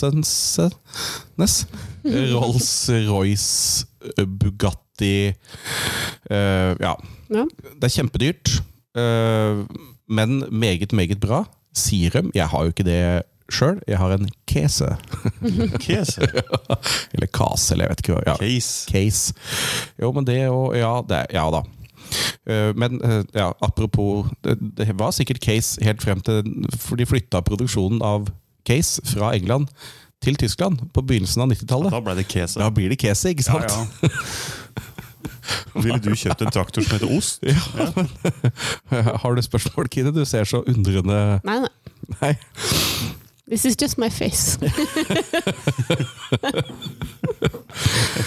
Rolls-Royce, 2.06 3.86
Bugatti 4.40 4.87
eh, 5.06 6.76
Ja. 6.80 6.96
Ja. 7.30 7.44
Det 7.76 7.84
er 7.84 7.94
kjempedyrt. 7.98 8.62
uh, 8.98 9.66
men 10.10 10.44
meget, 10.52 10.94
meget 10.94 11.20
bra. 11.20 11.44
Sirum. 11.76 12.32
Jeg 12.36 12.48
har 12.48 12.64
jo 12.64 12.72
ikke 12.72 12.84
det 12.84 13.24
sjøl. 13.52 13.82
Jeg 13.88 13.98
har 13.98 14.12
en 14.16 14.30
kese. 14.48 14.96
Case. 15.84 16.22
Eller 17.14 17.28
kase, 17.28 17.74
eller 17.74 17.86
jeg 17.86 17.90
vet 17.90 18.00
ikke 18.04 18.14
hva. 18.16 18.24
Ja. 18.28 18.36
Case. 18.40 18.88
Case. 18.92 19.34
Jo, 20.02 20.12
men 20.12 20.26
det 20.28 20.48
og 20.50 20.76
Ja, 20.78 21.02
det, 21.10 21.26
ja 21.34 21.46
da. 21.52 21.62
Eh, 22.48 22.72
Men 22.76 23.02
ja, 23.36 23.52
apropos 23.62 24.26
det, 24.44 24.58
det 24.78 25.00
var 25.00 25.12
sikkert 25.12 25.42
Case 25.44 25.84
helt 25.84 26.02
frem 26.02 26.22
til 26.24 26.44
For 26.80 26.96
de 26.96 27.06
flytta 27.06 27.42
produksjonen 27.44 28.02
av 28.02 28.30
Case 28.68 29.02
fra 29.06 29.34
England 29.36 29.68
til 30.24 30.36
Tyskland 30.36 30.80
på 30.94 31.02
begynnelsen 31.06 31.42
av 31.44 31.52
90-tallet. 31.52 31.92
Da 31.94 32.00
ble 32.02 32.16
det 32.18 32.26
Case. 32.32 32.60
Da 32.60 32.70
blir 32.74 32.90
det 32.90 32.98
Case, 33.00 33.30
ikke 33.30 33.44
Ja, 33.48 33.60
ja. 33.68 34.10
Ville 35.84 36.00
du 36.04 36.12
kjøpt 36.16 36.42
en 36.46 36.54
traktor 36.54 36.86
som 36.86 36.98
heter 36.98 37.14
Ost? 37.18 37.44
Har 39.22 39.38
du 39.38 39.42
spørsmål, 39.46 39.90
Kine? 39.94 40.14
Du 40.16 40.26
ser 40.26 40.48
så 40.48 40.64
undrende 40.68 41.40
Nei, 41.48 41.60
nei. 41.66 41.72
Nei. 42.22 42.36
This 43.48 43.64
is 43.64 43.76
just 43.82 43.98
my 43.98 44.10
face. 44.10 44.60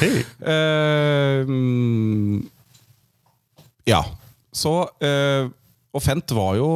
Eh, 0.00 1.44
mm, 1.44 2.46
ja. 3.84 4.00
Så 4.52 4.72
uh, 4.86 5.50
Og 5.92 6.02
Fent 6.04 6.32
var 6.32 6.54
jo, 6.56 6.68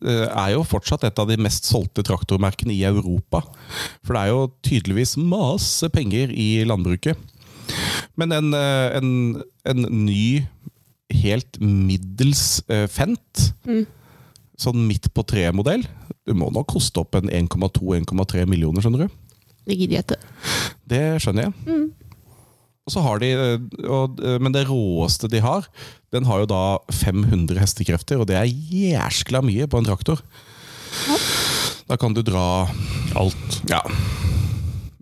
eh, 0.00 0.24
er 0.26 0.54
jo 0.54 0.64
fortsatt 0.64 1.04
et 1.04 1.20
av 1.20 1.28
de 1.28 1.36
mest 1.44 1.68
solgte 1.68 2.02
traktormerkene 2.08 2.72
i 2.72 2.82
Europa. 2.88 3.42
For 4.00 4.16
det 4.16 4.22
er 4.22 4.32
jo 4.32 4.46
tydeligvis 4.64 5.14
masse 5.20 5.90
penger 5.92 6.32
i 6.32 6.64
landbruket. 6.64 7.20
Men 8.20 8.34
en, 8.36 8.52
eh, 8.56 8.96
en, 8.98 9.10
en 9.68 9.88
ny, 10.04 10.44
helt 11.22 11.58
middels 11.60 12.62
eh, 12.72 12.86
Fent, 12.90 13.48
sånn 14.60 14.86
midt 14.88 15.10
på 15.14 15.24
treet-modell, 15.28 15.84
du 16.28 16.34
må 16.38 16.50
nok 16.54 16.70
koste 16.74 17.02
opp 17.02 17.16
en 17.18 17.30
1,2-1,3 17.32 18.46
millioner, 18.48 18.84
skjønner 18.84 19.06
du? 19.06 19.18
Det 19.66 19.76
gidder 19.78 19.98
jeg 19.98 20.06
ikke. 20.06 20.20
Det 20.90 21.02
skjønner 21.22 21.48
jeg. 21.48 21.82
Og 22.82 22.94
så 22.94 23.02
har 23.04 23.20
de, 23.22 23.28
eh, 23.30 23.66
og, 23.86 24.22
Men 24.42 24.54
det 24.54 24.66
råeste 24.68 25.30
de 25.30 25.42
har, 25.42 25.68
den 26.12 26.26
har 26.28 26.42
jo 26.42 26.50
da 26.50 26.62
500 26.90 27.60
hestekrefter, 27.62 28.20
og 28.20 28.28
det 28.30 28.38
er 28.40 28.50
jæskla 28.50 29.42
mye 29.44 29.68
på 29.70 29.80
en 29.80 29.86
traktor. 29.88 30.22
Da 31.88 31.98
kan 32.00 32.14
du 32.14 32.22
dra 32.24 32.68
Alt. 33.18 33.62
Ja. 33.68 33.82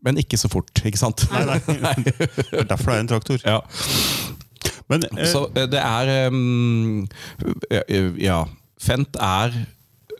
Men 0.06 0.16
ikke 0.20 0.38
så 0.40 0.48
fort, 0.48 0.70
ikke 0.84 0.98
sant? 1.00 1.26
Nei, 1.32 1.42
nei. 1.44 1.94
Det 2.06 2.14
er 2.62 2.68
derfor 2.70 2.92
det 2.92 2.96
er 2.96 3.02
en 3.04 3.10
traktor. 3.10 3.42
Ja. 3.44 3.58
Men 4.90 5.04
eh, 5.12 5.26
Så 5.28 5.44
eh, 5.54 5.66
det 5.70 5.80
er 5.82 6.30
um, 6.32 7.06
Ja. 8.20 8.42
Fent 8.80 9.16
er 9.20 9.52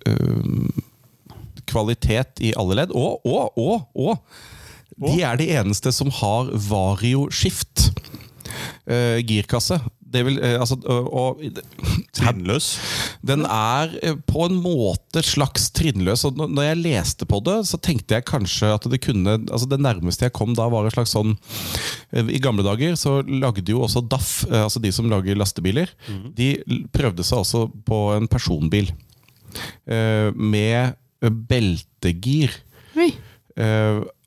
um, 0.07 0.69
kvalitet 1.71 2.43
i 2.45 2.53
alle 2.61 2.77
ledd. 2.83 2.93
Og, 2.93 3.25
og, 3.25 3.57
og, 3.57 3.87
og 3.97 4.19
de 5.01 5.23
er 5.25 5.39
de 5.41 5.47
eneste 5.57 5.93
som 5.97 6.11
har 6.13 6.51
vario-skift. 6.69 7.89
eh, 8.91 9.21
girkasse. 9.25 9.81
Det 10.11 10.25
vil, 10.26 10.38
eh, 10.43 10.57
altså, 10.59 10.75
og, 10.90 11.07
og, 11.14 11.43
trinnløs. 12.19 12.67
den 13.23 13.45
er 13.47 13.93
eh, 14.02 14.17
på 14.26 14.43
en 14.49 14.57
måte 14.59 15.23
slags 15.23 15.69
trinnløs. 15.76 16.25
Og 16.26 16.37
når- 16.40 16.64
jeg 16.67 16.81
leste 16.83 17.26
på 17.31 17.38
det, 17.47 17.59
så 17.71 17.79
tenkte 17.79 18.17
jeg 18.19 18.26
kanskje 18.26 18.73
at 18.75 18.88
det 18.90 19.00
kunne 19.05 19.37
altså 19.47 19.69
Det 19.71 19.79
nærmeste 19.81 20.26
jeg 20.26 20.33
kom 20.35 20.55
da, 20.59 20.67
var 20.69 20.85
en 20.88 20.90
slags 20.97 21.14
sånn 21.14 21.37
eh, 22.12 22.26
I 22.26 22.40
gamle 22.43 22.64
dager 22.67 22.97
så 22.99 23.21
lagde 23.26 23.71
jo 23.71 23.85
også 23.87 24.02
DAF, 24.11 24.33
altså 24.50 24.83
de 24.83 24.90
som 24.93 25.09
lager 25.11 25.38
lastebiler, 25.38 25.90
de 26.35 26.50
prøvde 26.93 27.23
seg 27.26 27.38
også 27.45 27.64
på 27.87 28.00
en 28.17 28.26
personbil. 28.31 28.90
eh, 29.87 30.31
Med 30.35 30.97
beltegir. 31.21 32.50
Oi. 32.97 33.12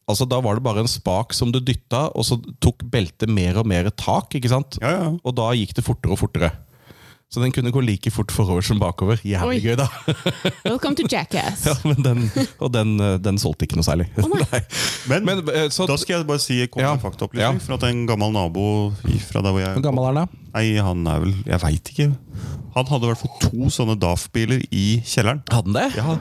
Altså 0.10 0.26
Da 0.28 0.42
var 0.44 0.58
det 0.60 0.64
bare 0.66 0.84
en 0.84 0.90
spak 0.92 1.32
som 1.34 1.52
du 1.54 1.62
dytta, 1.64 2.10
og 2.12 2.26
så 2.28 2.36
tok 2.64 2.84
beltet 2.92 3.30
mer 3.32 3.62
og 3.62 3.68
mer 3.70 3.88
tak. 3.96 4.36
ikke 4.36 4.52
sant? 4.52 4.78
Ja, 4.84 4.92
ja. 5.00 5.10
Og 5.24 5.36
da 5.38 5.52
gikk 5.56 5.74
det 5.78 5.86
fortere 5.88 6.12
og 6.16 6.20
fortere. 6.20 6.52
Så 7.34 7.42
den 7.42 7.50
kunne 7.56 7.72
gå 7.74 7.82
like 7.82 8.12
fort 8.14 8.30
forover 8.30 8.62
som 8.62 8.78
bakover. 8.78 9.18
Jævlig 9.26 9.56
Oi. 9.58 9.62
gøy, 9.64 9.78
da. 9.80 9.88
Welcome 10.68 10.94
to 11.00 11.08
Jackass. 11.10 11.64
Ja, 11.66 11.74
men 11.88 12.04
den, 12.06 12.28
og 12.62 12.70
den, 12.76 12.92
eh, 13.02 13.16
den 13.26 13.40
solgte 13.42 13.66
ikke 13.66 13.80
noe 13.80 13.88
særlig. 13.88 14.06
Nei. 14.44 14.60
Men, 15.10 15.26
Men, 15.26 15.42
eh, 15.50 15.66
så, 15.74 15.88
da 15.90 15.96
skal 15.98 16.20
jeg 16.20 16.28
bare 16.30 16.44
si 16.44 16.60
komme 16.68 16.86
Ja. 16.86 16.92
en 16.94 17.02
faktaopplysning. 17.02 17.58
Ja. 17.58 17.64
For 17.66 17.80
at 17.80 17.88
en 17.90 18.04
gammel 18.12 18.36
nabo 18.36 18.68
fra 19.32 19.42
der 19.42 19.50
hvor 19.56 19.64
jeg 19.64 19.74
Hvor 19.80 19.88
gammel 19.88 20.06
er 20.06 20.12
han 20.12 20.20
da? 20.22 20.42
Nei, 20.54 20.68
han 20.78 21.08
er 21.10 21.24
vel 21.26 21.34
Jeg 21.50 21.64
veit 21.64 21.90
ikke. 21.96 22.10
Han 22.76 22.88
hadde 22.90 23.06
i 23.06 23.10
hvert 23.12 23.22
fall 23.22 23.36
to 23.44 23.70
sånne 23.74 23.96
DAF-biler 24.02 24.64
i 24.74 24.86
kjelleren. 25.06 25.44
Hadde 25.52 25.70
han 25.70 25.78
det? 25.78 25.88
Ja, 26.00 26.16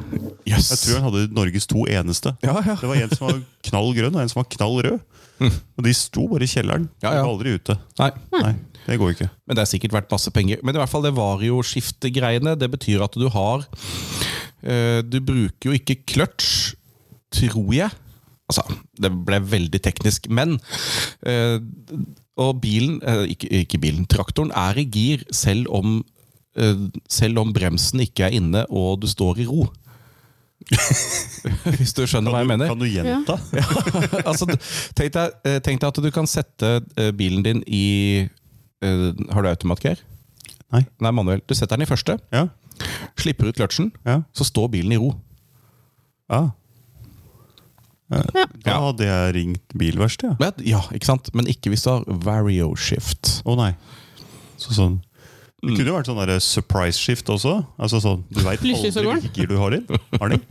Yes. 0.49 0.69
Jeg 0.73 0.81
tror 0.83 0.97
han 0.99 1.05
hadde 1.07 1.35
Norges 1.37 1.69
to 1.71 1.85
eneste. 1.87 2.33
Ja, 2.43 2.57
ja. 2.67 2.75
Det 2.81 2.89
var 2.91 2.99
en 2.99 3.13
som 3.15 3.27
var 3.29 3.37
knall 3.69 3.93
grønn, 3.97 4.17
og 4.17 4.23
en 4.25 4.31
som 4.33 4.41
var 4.43 4.49
knall 4.57 4.81
rød. 4.89 5.01
Og 5.79 5.85
de 5.87 5.93
sto 5.97 6.27
bare 6.31 6.45
i 6.47 6.51
kjelleren. 6.51 6.89
Ja, 7.03 7.13
De 7.15 7.23
var 7.23 7.31
aldri 7.31 7.55
ute. 7.57 7.77
Nei. 7.99 8.11
Nei, 8.35 8.53
det 8.87 8.99
går 9.01 9.15
ikke. 9.15 9.29
Men 9.47 9.59
det 9.59 9.63
er 9.65 9.71
sikkert 9.71 9.95
verdt 9.97 10.13
masse 10.15 10.31
penger. 10.35 10.61
Men 10.63 10.77
i 10.77 10.81
hvert 10.83 10.91
fall 10.93 11.03
det 11.07 11.15
varioskiftegreiene, 11.17 12.57
det 12.61 12.69
betyr 12.75 13.03
at 13.07 13.17
du 13.19 13.27
har 13.33 13.65
eh, 14.63 15.01
Du 15.07 15.19
bruker 15.25 15.71
jo 15.71 15.77
ikke 15.79 15.99
clutch, 16.11 16.75
tror 17.35 17.73
jeg. 17.75 17.91
Altså, 18.51 18.67
det 19.01 19.11
ble 19.27 19.39
veldig 19.49 19.81
teknisk, 19.83 20.27
men 20.29 20.59
eh, 21.27 21.59
Og 22.43 22.59
bilen, 22.63 22.99
eh, 23.07 23.25
ikke, 23.35 23.49
ikke 23.65 23.81
bilen, 23.83 24.07
traktoren 24.11 24.53
er 24.55 24.79
i 24.83 24.85
gir 24.91 25.23
selv 25.35 25.71
om 25.75 26.01
selv 27.09 27.39
om 27.41 27.53
bremsen 27.57 28.03
ikke 28.05 28.27
er 28.27 28.35
inne 28.37 28.67
og 28.69 29.01
du 29.01 29.07
står 29.09 29.39
i 29.41 29.47
ro. 29.49 29.65
Hvis 31.79 31.95
du 31.97 32.05
skjønner 32.07 32.31
hva 32.31 32.43
jeg 32.43 32.51
mener? 32.53 32.69
kan 32.71 32.79
du 32.79 32.87
gjenta? 32.87 33.35
altså, 34.29 34.47
tenk, 34.95 35.11
deg, 35.17 35.33
eh, 35.49 35.59
tenk 35.65 35.81
deg 35.83 35.89
at 35.89 36.01
du 36.05 36.11
kan 36.15 36.29
sette 36.31 36.71
eh, 37.01 37.11
bilen 37.19 37.43
din 37.43 37.63
i 37.67 37.85
eh, 38.85 39.09
Har 39.33 39.43
du 39.43 39.49
automatgir? 39.51 40.03
Nei. 40.73 40.85
Nei, 41.03 41.11
manuell. 41.13 41.43
Du 41.49 41.55
setter 41.59 41.77
den 41.77 41.87
i 41.87 41.91
første, 41.91 42.19
Ja. 42.33 42.47
slipper 43.21 43.51
ut 43.51 43.59
kløtsjen, 43.59 43.91
Ja. 44.09 44.21
så 44.35 44.47
står 44.49 44.71
bilen 44.73 44.95
i 44.95 45.01
ro. 45.03 45.13
ja. 46.31 46.51
Ja. 48.13 48.23
Da 48.61 48.75
hadde 48.77 49.07
jeg 49.07 49.35
ringt 49.39 49.75
bilverkstedet. 49.81 50.37
Ja. 50.41 50.51
Ja, 50.69 50.81
ikke 50.93 51.09
sant? 51.09 51.31
Men 51.33 51.47
ikke 51.49 51.71
hvis 51.73 51.85
du 51.87 51.89
har 51.95 52.03
vario 52.07 52.75
shift. 52.77 53.39
Å 53.49 53.55
nei. 53.57 53.71
Så 54.61 54.75
sånn 54.77 54.99
Det 55.63 55.77
kunne 55.77 55.93
jo 55.93 55.95
vært 55.95 56.09
sånn 56.11 56.19
der 56.19 56.41
surprise 56.43 56.99
shift 56.99 57.29
også. 57.31 57.61
Altså 57.79 58.01
sånn, 58.03 58.25
Du 58.35 58.41
veit 58.43 58.65
aldri 58.67 58.91
hvilket 58.91 59.37
gir 59.39 59.51
du 59.53 59.55
har 59.61 59.77
i. 59.77 59.79
Har 60.19 60.33
den? 60.33 60.43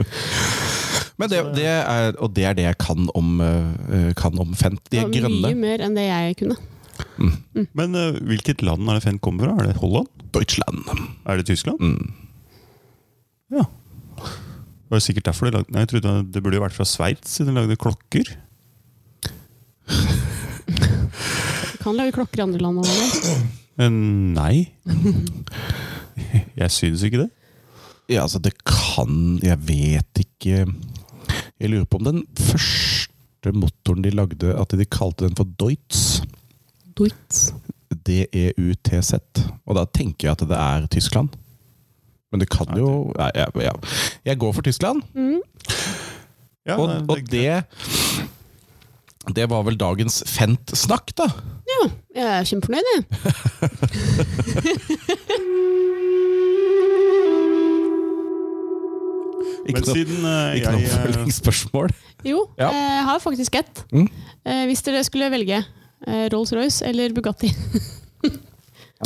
Men 1.20 1.30
det, 1.30 1.41
det 1.58 1.68
er, 1.68 2.15
og 2.15 2.32
det 2.34 2.46
er 2.48 2.56
det 2.56 2.63
jeg 2.70 2.77
kan 2.80 3.10
om, 3.20 3.34
eh, 3.44 4.13
kan 4.18 4.39
om 4.39 4.56
Fent. 4.56 4.80
De 4.88 5.01
er 5.01 5.10
var 5.10 5.18
grønne. 5.18 5.51
Mye 5.51 5.60
mer 5.60 5.84
enn 5.84 6.00
det 6.00 6.08
jeg 6.08 6.39
kunne. 6.39 6.58
Men 7.75 7.98
uh, 7.98 8.15
hvilket 8.24 8.63
land 8.63 8.88
er 8.88 8.98
det 8.98 9.03
Fent 9.03 9.22
kommer 9.25 9.50
fra? 9.50 9.60
Er 9.60 9.74
det 9.74 9.82
Holland? 9.84 10.10
Deutschland. 10.32 10.88
Er 11.27 11.41
det 11.41 11.50
Tyskland? 11.51 11.84
Mm. 11.84 12.13
Ja. 13.51 13.68
Det 14.15 14.96
var 14.96 15.03
sikkert 15.03 15.27
derfor 15.27 15.48
de 15.48 15.58
lagde 15.60 15.75
Nei, 15.75 15.84
jeg 15.84 15.91
trodde 15.91 16.18
det 16.32 16.44
burde 16.44 16.58
jo 16.60 16.63
vært 16.63 16.77
fra 16.77 16.88
Sveits, 16.88 17.36
siden 17.36 17.51
de 17.51 17.60
lagde 17.60 17.80
klokker. 17.80 18.32
Kan 21.82 21.98
lage 22.00 22.15
klokker 22.15 22.39
i 22.39 22.48
andre 22.48 22.63
land. 22.63 22.86
også. 22.86 23.41
Men 23.80 24.34
nei. 24.36 24.72
Jeg 26.60 26.72
syns 26.74 27.04
ikke 27.08 27.24
det. 27.24 27.30
Ja, 28.12 28.24
altså, 28.25 28.42
det 28.44 28.51
kan 28.68 29.40
Jeg 29.40 29.56
vet 29.63 30.20
ikke 30.20 30.66
Jeg 30.68 31.70
lurer 31.72 31.86
på 31.88 32.00
om 32.01 32.08
den 32.10 32.24
første 32.36 33.54
motoren 33.56 34.04
de 34.04 34.12
lagde, 34.13 34.51
at 34.54 34.74
de 34.78 34.86
kalte 34.86 35.25
den 35.25 35.38
for 35.38 35.48
Deutz. 35.60 36.22
Deutz. 36.98 37.51
D-E-U-T-Z. 38.06 39.13
Og 39.66 39.78
da 39.78 39.86
tenker 39.94 40.28
jeg 40.28 40.36
at 40.36 40.44
det 40.50 40.58
er 40.58 40.86
Tyskland. 40.92 41.34
Men 42.32 42.44
det 42.44 42.50
kan 42.54 42.70
jo 42.78 43.12
Nei, 43.18 43.30
jeg, 43.36 43.48
jeg, 43.66 43.96
Jeg 44.30 44.40
går 44.40 44.54
for 44.56 44.68
Tyskland. 44.68 45.01
Ja, 46.68 46.78
Og, 46.78 46.88
nei, 46.88 47.00
og 47.10 47.24
det, 47.32 47.63
det 49.36 49.46
var 49.51 49.63
vel 49.68 49.78
dagens 49.78 50.24
Fent-snakk, 50.28 51.13
da. 51.20 51.28
Ja, 51.72 51.82
jeg 52.16 52.25
er 52.25 52.44
kjempefornøyd, 52.50 52.88
jeg. 52.92 53.01
Ikke 59.70 59.82
noe, 59.84 59.94
siden 59.94 60.24
uh, 60.25 60.56
ikke 60.58 60.72
noe 60.74 60.82
jeg 60.82 60.90
eh, 60.90 60.96
oppfølgingsspørsmål. 60.98 61.92
Jo, 62.25 62.40
Ja. 62.60 62.70
eh, 62.70 62.90
jeg 62.98 63.04
har 63.08 63.20
faktisk 63.24 63.56
ett. 63.60 63.84
Mm. 63.94 64.08
Eh, 64.46 64.63
Hvis 64.70 64.82
dere 64.86 65.04
skulle 65.06 65.30
velge 65.32 65.60
eh, 65.62 66.25
Rolls-Royce 66.34 66.82
eller 66.90 67.13
Bugatti. 67.13 67.51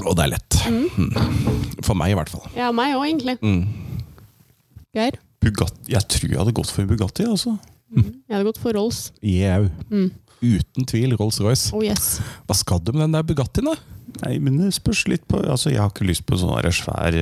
Og 0.05 0.15
det 0.17 0.25
er 0.25 0.31
lett. 0.33 0.57
Mm. 0.67 1.11
For 1.85 1.95
meg, 1.95 2.11
i 2.11 2.17
hvert 2.17 2.31
fall. 2.31 2.47
Ja, 2.55 2.71
meg 2.75 2.95
òg, 2.97 3.05
egentlig. 3.07 3.37
Mm. 3.43 3.67
Geir? 4.95 5.19
Bugatti 5.43 5.91
Jeg 5.93 6.07
tror 6.09 6.29
jeg 6.31 6.39
hadde 6.39 6.55
gått 6.55 6.71
for 6.73 6.87
Bugatti. 6.89 7.27
altså 7.29 7.57
Jeg 7.95 8.33
hadde 8.35 8.45
gått 8.47 8.61
for 8.61 8.75
Rolls. 8.75 9.09
Jau. 9.23 9.65
Mm. 9.89 10.09
Uten 10.45 10.87
tvil 10.89 11.15
Rolls-Royce. 11.17 11.71
Oh 11.75 11.83
yes. 11.85 12.19
Hva 12.45 12.57
skal 12.57 12.81
du 12.83 12.91
med 12.93 13.05
den 13.07 13.15
der 13.17 13.25
Bugattien, 13.27 13.69
da? 13.71 13.75
Nei, 14.23 14.37
men 14.43 14.59
det 14.61 14.69
spørs 14.77 15.05
litt 15.11 15.25
på 15.27 15.41
Altså, 15.41 15.71
Jeg 15.73 15.81
har 15.81 15.89
ikke 15.91 16.05
lyst 16.07 16.23
på 16.27 16.37
sånn 16.39 16.53
svær 16.75 17.15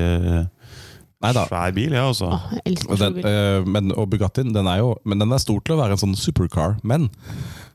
Neida. 1.24 1.46
Svær 1.48 1.72
bil, 1.76 1.94
ja, 1.96 2.04
altså. 2.10 2.28
Åh, 2.36 2.48
jeg 2.58 2.64
elsker 2.74 2.92
Og, 2.92 3.00
den, 3.00 3.20
eh, 3.24 3.68
men, 3.70 3.94
og 3.96 4.10
Bugattien 4.12 4.52
den 4.54 4.68
er 4.68 4.82
jo 4.82 4.96
Men 5.08 5.24
den 5.24 5.32
er 5.32 5.42
stor 5.42 5.62
til 5.64 5.78
å 5.78 5.80
være 5.80 5.96
en 5.96 6.02
sånn 6.02 6.18
supercar. 6.20 6.76
Men 6.84 7.08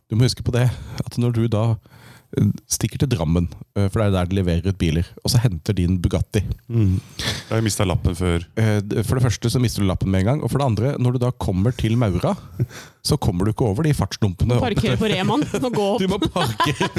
du 0.09 0.17
må 0.17 0.29
huske 0.29 0.45
på 0.45 0.55
det 0.55 0.69
at 0.69 1.19
når 1.21 1.35
du 1.37 1.47
da 1.53 1.65
eh, 1.73 1.98
stikker 2.69 2.99
til 3.01 3.09
Drammen, 3.09 3.47
eh, 3.75 3.87
for 3.89 4.03
det 4.03 4.07
er 4.09 4.13
der 4.19 4.27
de 4.29 4.37
leverer 4.37 4.67
ut 4.69 4.77
biler, 4.79 5.07
og 5.25 5.31
så 5.33 5.39
henter 5.41 5.73
din 5.75 5.95
Bugatti 5.99 6.43
Mm. 6.69 6.99
Jeg 7.51 7.65
mista 7.65 7.85
lappen 7.89 8.15
før. 8.15 8.45
eh, 8.61 8.81
For 9.03 9.17
det 9.17 9.25
første 9.25 9.49
så 9.51 9.59
mister 9.61 9.81
du 9.81 9.89
lappen 9.89 10.11
med 10.13 10.21
en 10.21 10.27
gang, 10.27 10.43
og 10.45 10.51
for 10.53 10.59
det 10.61 10.67
andre, 10.69 10.93
når 11.01 11.13
du 11.17 11.19
da 11.25 11.31
kommer 11.33 11.73
til 11.73 11.97
Maura, 11.97 12.35
så 13.03 13.17
kommer 13.17 13.45
du 13.49 13.53
ikke 13.55 13.65
over 13.65 13.83
de 13.89 13.95
fartsdumpene. 13.97 14.61
Parkere 14.61 14.97
på 15.01 15.09
Reman 15.09 15.43
og 15.63 15.73
gå 15.73 15.89
Du 15.99 16.05
opp. 16.05 16.11
må 16.11 16.19
parkere 16.29 16.91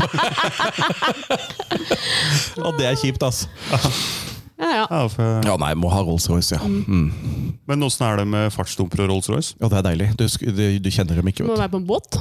Og 2.66 2.74
det 2.80 2.90
er 2.90 2.96
kjipt, 3.00 3.22
ass. 3.24 3.46
Ja, 4.60 4.70
ja. 4.76 4.86
Ja, 4.92 5.02
for, 5.08 5.42
Ja, 5.48 5.54
nei, 5.62 5.70
må 5.80 5.88
ha 5.94 6.02
Rolls-Royce, 6.04 6.58
ja. 6.58 6.66
Mm. 6.68 7.54
men 7.70 7.84
åssen 7.86 8.04
er 8.10 8.18
det 8.20 8.26
med 8.28 8.50
fartsdumper 8.52 9.06
og 9.06 9.14
Rolls-Royce? 9.14 9.54
Ja, 9.62 9.70
det 9.72 9.78
er 9.80 9.86
deilig. 9.88 10.08
Du, 10.20 10.26
du, 10.28 10.64
du 10.84 10.90
kjenner 10.92 11.16
dem 11.22 11.30
ikke, 11.32 11.46
Vet. 11.46 11.52
må 11.54 11.56
være 11.62 11.72
på 11.72 11.80
en 11.80 11.86
båt. 11.88 12.18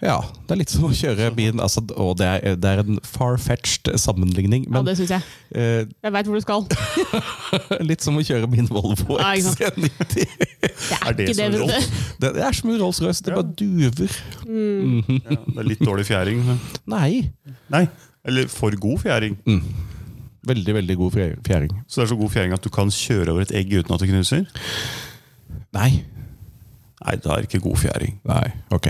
Ja, 0.00 0.20
det 0.46 0.54
er 0.54 0.60
litt 0.62 0.70
som 0.72 0.86
å 0.86 0.92
kjøre 0.96 1.26
bil. 1.36 1.58
Altså, 1.60 1.82
og 2.00 2.14
det 2.20 2.28
er, 2.30 2.54
det 2.56 2.70
er 2.70 2.82
en 2.84 3.00
far-fetched 3.04 3.90
sammenligning, 4.00 4.68
Ja, 4.70 4.80
det 4.86 4.94
syns 5.00 5.10
jeg. 5.16 5.26
eh, 5.58 5.82
Jeg 6.06 6.14
veit 6.14 6.30
hvor 6.30 6.38
du 6.38 6.44
skal. 6.46 6.64
litt 7.90 8.06
som 8.06 8.16
å 8.16 8.24
kjøre 8.24 8.48
min 8.48 8.70
Volvo 8.70 9.18
Ja. 9.18 9.34
XC90. 9.34 10.24
Det 10.60 10.96
Er 10.96 11.10
er 11.10 11.14
det 11.16 11.26
ikke 11.30 11.50
det. 11.50 11.76
Det, 12.20 12.28
det 12.36 12.42
er 12.46 12.52
som 12.56 12.70
en 12.70 12.78
Rolls-Royce, 12.80 13.22
det 13.26 13.34
Ja. 13.34 13.42
bare 13.42 13.54
duver. 13.58 14.16
Ja, 14.46 15.36
det 15.50 15.60
er 15.60 15.66
litt 15.68 15.82
dårlig 15.84 16.06
fjæring. 16.08 16.40
Nei. 16.88 17.30
Nei, 17.72 17.84
eller 18.24 18.48
for 18.52 18.70
god 18.80 19.02
fjæring. 19.02 19.36
Veldig, 20.48 20.74
veldig 20.74 20.96
god 20.96 21.12
fjæring. 21.46 21.72
Så 21.88 22.00
det 22.00 22.06
er 22.06 22.12
så 22.14 22.16
god 22.16 22.30
fjæring 22.30 22.52
at 22.56 22.64
du 22.64 22.70
kan 22.72 22.90
kjøre 22.90 23.28
over 23.32 23.42
et 23.44 23.52
egg 23.54 23.74
uten 23.78 23.94
at 23.94 24.00
det 24.00 24.08
knuser? 24.08 24.44
Nei. 25.76 25.90
Nei, 27.00 27.16
da 27.16 27.28
er 27.34 27.36
det 27.42 27.48
ikke 27.50 27.60
god 27.68 27.76
fjæring. 27.76 28.20
Nei, 28.28 28.46
ok. 28.70 28.86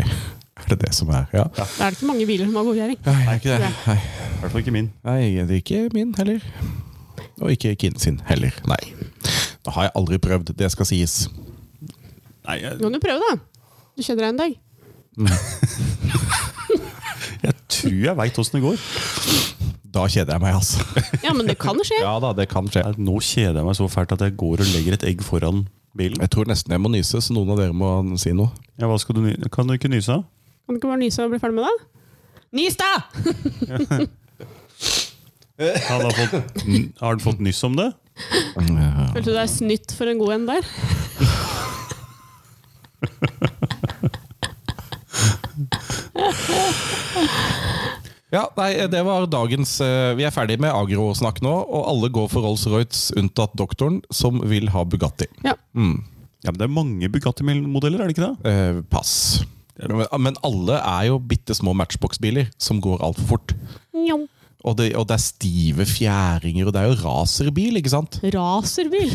Er 0.61 0.69
det 0.69 0.81
det 0.81 0.95
som 0.95 1.09
er? 1.09 1.25
Ja. 1.33 1.45
ja. 1.59 1.65
er 1.65 1.91
det 1.91 1.97
ikke 1.99 2.07
mange 2.07 2.27
biler 2.27 2.45
som 2.47 2.55
har 2.61 2.65
god 2.69 2.75
fjæring. 2.79 2.99
Nei, 3.07 3.23
er 3.27 3.35
ikke 3.41 3.51
det. 3.51 3.59
Nei. 3.87 3.97
I 3.97 4.39
hvert 4.41 4.53
fall 4.55 4.61
ikke 4.65 4.77
min. 4.77 4.93
Nei, 5.05 5.21
det 5.35 5.51
er 5.51 5.55
ikke 5.65 5.89
min 5.95 6.15
heller. 6.19 6.41
Og 7.41 7.53
ikke 7.53 7.75
Kin 7.75 7.99
sin 7.99 8.21
heller. 8.27 8.51
Nei. 8.69 8.95
Det 9.65 9.73
har 9.75 9.83
jeg 9.89 9.93
aldri 9.97 10.19
prøvd, 10.19 10.53
det 10.59 10.73
skal 10.73 10.87
sies. 10.87 11.29
Nei, 12.47 12.61
jeg, 12.63 12.73
Du 12.79 12.83
kan 12.87 12.95
jo 12.95 13.01
prøve, 13.03 13.21
da. 13.31 13.37
Du 13.97 14.03
kjenner 14.03 14.23
deg 14.25 14.31
en 14.31 14.39
dag. 14.39 14.61
jeg 17.47 17.55
tror 17.69 17.93
jeg 18.05 18.17
veit 18.17 18.39
åssen 18.39 18.61
det 18.61 18.69
går. 18.69 18.79
Da 19.91 20.05
kjeder 20.07 20.37
jeg 20.37 20.43
meg, 20.45 20.55
altså. 20.55 20.85
Ja, 21.27 21.33
men 21.35 21.49
det 21.51 21.57
kan 21.61 21.79
skje. 21.83 21.99
Ja 22.03 22.15
da, 22.23 22.33
det 22.37 22.47
kan 22.53 22.69
skje. 22.71 22.85
Nå 23.01 23.19
kjeder 23.25 23.61
jeg 23.61 23.67
meg 23.67 23.79
så 23.79 23.89
fælt 23.91 24.15
at 24.15 24.23
jeg 24.27 24.37
går 24.39 24.63
og 24.63 24.73
legger 24.75 24.97
et 24.99 25.07
egg 25.09 25.25
foran 25.27 25.65
bilen. 25.99 26.21
Jeg 26.23 26.31
tror 26.31 26.47
nesten 26.51 26.75
jeg 26.77 26.83
må 26.83 26.93
nyse, 26.93 27.19
så 27.25 27.35
noen 27.35 27.51
av 27.55 27.59
dere 27.59 27.75
må 27.75 27.91
si 28.21 28.31
noe. 28.37 28.53
Ja, 28.79 28.87
hva 28.91 28.99
skal 29.03 29.19
du 29.19 29.25
ny 29.27 29.35
Kan 29.53 29.67
du 29.67 29.75
ikke 29.75 29.91
nyse? 29.91 30.21
Kan 30.23 30.77
du 30.77 30.79
ikke 30.79 30.93
bare 30.93 31.03
nyse 31.03 31.25
og 31.27 31.33
bli 31.35 31.41
ferdig 31.43 31.59
med 31.59 31.67
det? 31.67 31.77
Nys, 32.61 32.77
da! 32.79 32.93
Han 35.91 36.01
har, 36.07 36.15
fått, 36.15 36.63
har 37.03 37.13
han 37.13 37.23
fått 37.23 37.43
nyss 37.45 37.63
om 37.67 37.75
det? 37.79 37.91
Følte 38.55 39.27
du 39.27 39.35
deg 39.35 39.51
snytt 39.51 39.95
for 39.97 40.11
en 40.11 40.21
god 40.23 40.37
en 40.39 40.47
der? 40.51 40.71
Ja, 48.31 48.45
nei, 48.55 48.71
det 48.87 49.01
var 49.07 49.25
dagens 49.27 49.73
eh, 49.83 50.13
Vi 50.19 50.23
er 50.27 50.35
ferdig 50.35 50.61
med 50.63 50.71
agrosnakk 50.71 51.41
nå, 51.43 51.51
og 51.51 51.89
alle 51.91 52.11
går 52.15 52.29
for 52.31 52.47
Rolls-Royce 52.47 53.17
unntatt 53.19 53.57
doktoren, 53.59 54.01
som 54.15 54.39
vil 54.51 54.71
ha 54.71 54.85
Bugatti. 54.87 55.27
Ja. 55.47 55.57
Mm. 55.75 55.97
Ja, 56.45 56.53
men 56.53 56.61
Det 56.61 56.67
er 56.69 56.75
mange 56.77 57.11
Bugatti-modeller, 57.11 58.05
er 58.05 58.11
det 58.11 58.17
ikke 58.17 58.29
det? 58.29 58.53
Eh, 58.53 58.83
pass. 58.93 59.43
Men, 59.81 60.05
men 60.23 60.39
alle 60.47 60.79
er 60.79 61.09
jo 61.11 61.19
bitte 61.19 61.57
små 61.57 61.75
matchbox-biler 61.77 62.53
som 62.61 62.81
går 62.85 63.03
altfor 63.03 63.35
fort. 63.35 63.57
Njau. 63.97 64.23
Og 64.61 64.77
det, 64.77 64.91
og 65.01 65.07
det 65.09 65.17
er 65.17 65.23
stive 65.25 65.87
fjæringer, 65.89 66.69
og 66.69 66.75
det 66.77 66.83
er 66.83 66.91
jo 66.91 66.99
raserbil, 67.01 67.81
ikke 67.81 67.93
sant? 67.95 68.21
Raserbil? 68.35 69.15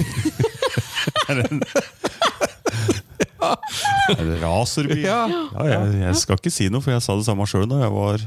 Raserbil? 4.42 5.04
det? 5.04 5.04
Ja. 5.06 5.28
Ja, 5.30 5.66
jeg, 5.70 6.00
jeg 6.02 6.18
skal 6.18 6.40
ikke 6.40 6.52
si 6.54 6.66
noe, 6.74 6.82
for 6.82 6.94
jeg 6.96 7.04
sa 7.06 7.14
det 7.18 7.28
samme 7.28 7.46
sjøl 7.50 7.68
da 7.70 7.84
jeg 7.84 7.94
var 7.94 8.24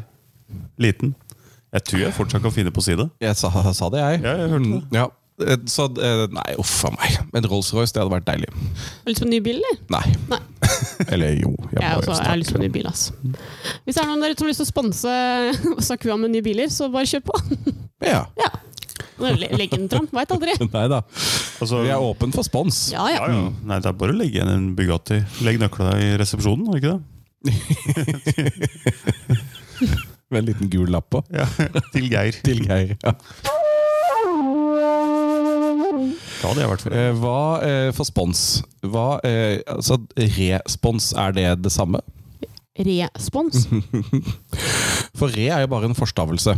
liten. 0.80 1.14
Jeg 1.72 1.84
tror 1.84 2.00
jeg 2.00 2.14
fortsatt 2.16 2.42
kan 2.44 2.52
finne 2.54 2.70
på 2.72 2.80
å 2.80 2.84
si 2.86 2.94
det. 2.96 3.08
Jeg 3.20 3.36
sa, 3.36 3.50
sa 3.76 3.88
det, 3.92 4.00
jeg. 4.00 4.20
Ja, 4.24 4.36
jeg 4.40 4.52
hørte 4.54 4.70
det. 4.72 4.82
Ja. 4.96 5.06
Eh, 5.44 5.58
Så 5.70 5.84
eh, 6.02 6.22
Nei, 6.34 6.46
uff 6.58 6.72
a 6.88 6.90
meg. 6.94 7.18
Men 7.34 7.44
Rolls-Royce, 7.50 7.92
det 7.94 8.00
hadde 8.02 8.14
vært 8.14 8.26
deilig. 8.26 8.48
Har 8.50 9.04
du 9.04 9.10
lyst 9.12 9.20
på 9.22 9.28
en 9.28 9.34
ny 9.36 9.40
bil, 9.44 9.58
eller? 9.60 9.76
Nei. 9.92 10.06
Nei. 10.32 10.40
Eller 11.14 11.36
jo. 11.38 11.52
Jeg, 11.72 11.80
Jeg, 11.82 11.92
også, 12.00 12.16
jeg 12.16 12.26
har 12.30 12.38
lyst 12.40 12.52
på 12.54 12.58
en 12.58 12.64
ny 12.64 12.70
bil, 12.74 12.86
ass. 12.90 13.02
Hvis 13.84 13.94
det 13.94 14.02
er 14.02 14.08
noen 14.08 14.24
der 14.24 14.32
ute 14.32 14.40
som 14.40 14.46
har 14.48 14.52
lyst 14.54 14.62
til 14.62 14.68
å 14.68 14.72
sponse 14.72 15.12
Sakua 15.90 16.16
med 16.20 16.32
nye 16.34 16.44
biler, 16.46 16.68
så 16.72 16.88
bare 16.92 17.06
kjør 17.10 17.22
på. 17.28 17.34
Ja. 18.08 18.24
Ja. 18.38 18.50
Le- 19.18 19.48
Legg 19.58 19.72
den 19.74 19.88
fram. 19.90 20.04
Veit 20.14 20.30
aldri. 20.30 20.52
Nei 20.70 20.84
da. 20.90 21.00
Altså, 21.58 21.80
Vi 21.82 21.90
er 21.90 21.98
åpen 21.98 22.30
for 22.34 22.46
spons. 22.46 22.76
Ja, 22.94 23.08
ja. 23.10 23.18
ja, 23.26 23.30
ja. 23.34 23.48
Nei, 23.66 23.78
det 23.82 23.88
er 23.90 23.96
bare 23.98 24.14
å 24.14 24.18
legge 24.18 24.38
igjen 24.38 24.52
en 24.52 24.68
Bugatti. 24.78 25.18
Legg 25.46 25.58
nøkla 25.62 25.96
i 25.98 26.12
resepsjonen, 26.22 26.70
har 26.70 26.78
det 26.78 26.82
ikke 26.84 26.94
det? 26.96 27.02
Med 30.30 30.42
en 30.42 30.48
liten 30.50 30.68
gul 30.70 30.90
lapp 30.92 31.08
på. 31.14 31.22
Ja, 31.32 31.46
Til 31.94 32.08
Geir. 32.12 32.36
Til 32.46 32.60
Geir. 32.66 32.96
Ja. 33.04 33.14
Ja, 36.38 36.52
det 36.54 36.62
er 36.62 36.66
i 36.66 36.68
hvert 36.70 36.84
Eh, 36.94 37.10
hva 37.18 37.38
eh, 37.66 37.88
for 37.96 38.06
spons? 38.06 38.42
Hva, 38.86 39.06
eh, 39.26 39.58
altså, 39.72 39.96
respons, 40.38 41.10
er 41.18 41.32
det 41.36 41.46
det 41.64 41.72
samme? 41.74 42.00
Respons. 42.78 43.64
For 45.18 45.32
re 45.34 45.48
er 45.50 45.64
jo 45.64 45.70
bare 45.72 45.88
en 45.90 45.96
forstavelse. 45.98 46.54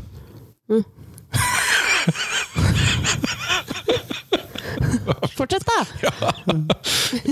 Fortsett, 5.36 5.64
da! 5.64 6.32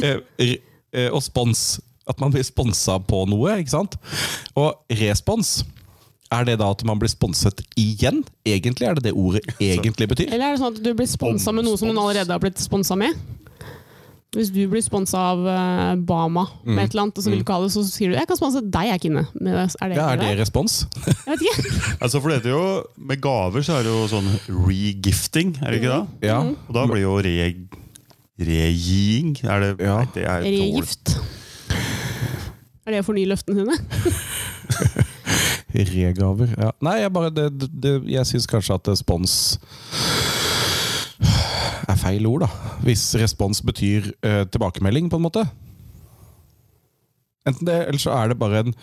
Eh, 0.03 0.17
re- 0.41 0.61
eh, 0.93 1.11
og 1.13 1.23
spons. 1.23 1.81
At 2.09 2.21
man 2.23 2.33
blir 2.33 2.47
sponsa 2.47 2.97
på 3.05 3.25
noe, 3.29 3.59
ikke 3.61 3.75
sant? 3.75 3.99
Og 4.57 4.79
respons, 4.97 5.59
er 6.35 6.45
det 6.45 6.59
da 6.61 6.69
at 6.75 6.85
man 6.85 6.99
blir 7.01 7.09
sponset 7.13 7.63
igjen? 7.79 8.23
Egentlig 8.47 8.87
er 8.89 8.99
det 8.99 9.09
det 9.09 9.15
ordet 9.17 9.43
egentlig 9.65 10.09
betyr? 10.11 10.29
Eller 10.33 10.51
er 10.51 10.57
det 10.57 10.63
sånn 10.63 10.75
at 10.77 10.83
du 10.85 10.93
blir 10.95 11.09
sponsa 11.09 11.55
med 11.57 11.65
noe 11.69 11.79
som 11.81 11.89
hun 11.91 11.99
allerede 12.01 12.35
har 12.35 12.43
blitt 12.43 12.61
sponsa 12.61 12.97
med? 13.01 13.17
Hvis 14.37 14.51
du 14.53 14.61
blir 14.69 14.83
sponsa 14.85 15.17
av 15.31 15.47
eh, 15.49 15.95
Bama 16.05 16.43
med 16.67 16.83
et 16.83 16.93
eller 16.93 17.07
annet, 17.07 17.17
og 17.17 17.25
så 17.25 17.31
vil 17.33 17.41
du 17.41 17.45
ikke 17.47 17.55
ha 17.57 17.63
det, 17.65 17.71
så 17.73 17.81
sier 17.89 18.11
du 18.13 18.17
'jeg 18.19 18.29
kan 18.29 18.37
sponse 18.37 18.61
deg, 18.61 18.91
jeg, 18.91 19.01
Kine'. 19.07 19.25
Men 19.41 19.55
Er 19.57 19.89
det 19.89 19.97
Ja, 19.97 20.11
er 20.13 20.17
det? 20.21 20.27
det 20.29 20.41
respons? 20.43 20.85
Jeg 21.27 21.33
vet 21.33 21.47
ikke. 21.49 21.73
Altså, 22.05 22.21
for 22.21 22.29
det 22.29 22.37
heter 22.43 22.51
jo 22.51 22.83
Med 22.99 23.23
gaver 23.25 23.65
så 23.65 23.79
er 23.81 23.83
det 23.89 23.91
jo 23.91 24.05
sånn 24.13 24.29
regifting, 24.69 25.57
er 25.65 25.71
det 25.73 25.81
ikke 25.81 25.95
det? 25.97 26.29
Ja. 26.29 26.41
Og 26.45 26.75
da 26.77 26.85
blir 26.87 27.01
jo 27.03 27.17
re... 27.17 27.55
Regiing 28.39 29.33
Er 29.45 29.61
det 29.61 29.81
Ja. 29.81 30.05
Det 30.15 30.23
er. 30.29 30.45
Regift. 30.45 31.17
Er 32.87 32.93
det 32.93 33.01
å 33.01 33.09
fornye 33.09 33.29
løftene 33.33 33.65
sine? 33.65 34.13
Regaver. 35.87 36.51
Ja. 36.59 36.73
Nei, 36.85 36.99
jeg 37.03 37.13
bare 37.15 37.31
det, 37.31 37.49
det, 37.71 37.93
Jeg 38.11 38.27
syns 38.27 38.49
kanskje 38.51 38.79
at 38.79 38.91
spons 38.99 39.37
er 41.89 41.97
feil 41.99 42.27
ord, 42.29 42.45
da. 42.45 42.75
Hvis 42.85 43.05
respons 43.21 43.63
betyr 43.65 44.11
uh, 44.27 44.45
tilbakemelding, 44.51 45.09
på 45.11 45.19
en 45.19 45.25
måte. 45.25 45.45
Enten 47.49 47.65
det, 47.69 47.79
eller 47.89 48.03
så 48.03 48.13
er 48.13 48.29
det 48.31 48.41
bare 48.41 48.61
en, 48.67 48.75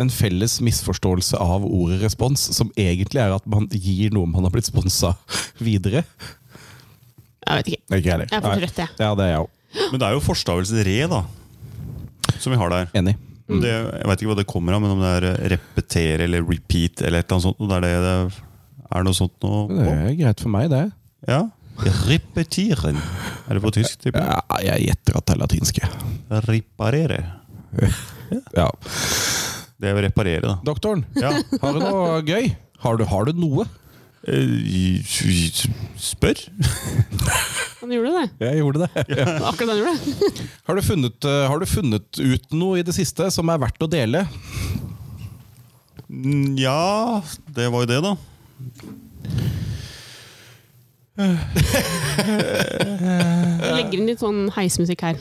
en 0.00 0.12
felles 0.12 0.56
misforståelse 0.64 1.36
av 1.40 1.66
ordet 1.66 2.00
respons, 2.04 2.46
som 2.56 2.72
egentlig 2.80 3.20
er 3.20 3.34
at 3.36 3.44
man 3.50 3.68
gir 3.68 4.14
noe 4.16 4.30
man 4.30 4.46
har 4.46 4.54
blitt 4.54 4.70
sponsa 4.70 5.12
videre. 5.60 6.06
Jeg 7.44 7.60
vet 7.60 7.70
ikke. 7.74 7.82
Ikke 7.90 8.08
jeg 8.08 8.14
heller. 8.14 8.30
Jeg 8.30 8.38
er 8.40 8.46
for 8.46 8.62
trøtt, 8.62 8.80
jeg. 8.80 8.96
Ja, 9.02 9.12
det 9.18 9.26
er 9.26 9.34
jeg 9.34 9.44
òg. 9.44 9.52
Men 9.90 10.00
det 10.00 10.06
er 10.06 10.16
jo 10.16 10.24
forstavelse 10.24 10.86
re, 10.86 10.98
da. 11.10 11.22
Som 12.38 12.54
vi 12.54 12.60
har 12.60 12.72
der. 12.72 12.92
Enig. 12.96 13.18
Mm. 13.44 13.58
Det, 13.60 13.70
jeg 13.74 14.08
vet 14.08 14.22
ikke 14.22 14.30
hva 14.30 14.36
det 14.38 14.46
kommer 14.48 14.72
av, 14.76 14.80
men 14.80 14.94
om 14.94 15.02
det 15.04 15.08
er 15.18 15.24
eh, 15.34 15.42
repetere 15.52 16.24
eller 16.24 16.46
repeat 16.48 17.02
eller 17.04 17.20
et 17.20 17.26
eller 17.28 17.36
annet 17.36 17.44
sånt. 17.44 17.60
Det 17.68 17.76
er 17.76 17.84
det 17.84 18.98
er 19.00 19.04
noe 19.04 19.16
sånt 19.16 19.34
noe 19.44 19.66
Det 19.74 19.92
er 19.92 20.16
greit 20.20 20.40
for 20.44 20.52
meg, 20.54 20.70
det. 20.72 20.84
Ja. 21.28 21.42
Repetieren. 22.08 22.96
Er 23.48 23.58
det 23.58 23.62
på 23.64 23.72
tysk? 23.74 23.98
Typen? 24.04 24.22
Ja, 24.24 24.40
jeg 24.62 24.86
gjetter 24.88 25.18
at 25.18 25.26
det 25.28 25.34
er 25.36 25.40
latinske. 25.44 25.92
Reparere. 26.48 27.22
Ja. 28.56 28.66
Det 29.78 29.90
er 29.90 29.98
å 29.98 30.02
reparere, 30.02 30.40
da. 30.46 30.54
Doktoren, 30.64 31.02
Ja. 31.20 31.30
har 31.60 31.74
du 31.76 31.80
noe 31.82 32.22
gøy? 32.26 32.48
Har 32.82 32.96
du, 32.98 33.04
har 33.10 33.26
du 33.28 33.36
noe? 33.36 33.66
Eh, 34.24 35.04
Spør. 36.00 36.38
Han 37.80 37.90
gjorde 37.92 38.12
det. 38.14 38.24
Jeg 38.40 38.60
gjorde 38.62 38.78
det. 38.86 38.90
Ja. 39.18 39.26
Akkurat 39.50 39.74
han 39.74 39.80
gjorde. 39.82 39.96
Har 40.66 40.74
du, 40.78 40.82
funnet, 40.82 41.24
eh, 41.28 41.44
har 41.50 41.58
du 41.60 41.66
funnet 41.68 42.20
ut 42.20 42.52
noe 42.56 42.78
i 42.80 42.84
det 42.86 42.94
siste 42.96 43.26
som 43.34 43.50
er 43.52 43.60
verdt 43.60 43.84
å 43.84 43.88
dele? 43.90 44.24
Mm, 46.08 46.56
Ja, 46.60 47.20
det 47.56 47.68
var 47.72 47.84
jo 47.84 47.90
det, 47.92 48.00
da. 48.04 48.14
Jeg 53.60 53.74
legger 53.76 53.98
inn 54.00 54.08
litt 54.08 54.22
sånn 54.24 54.46
heismusikk 54.56 55.04
her. 55.06 55.20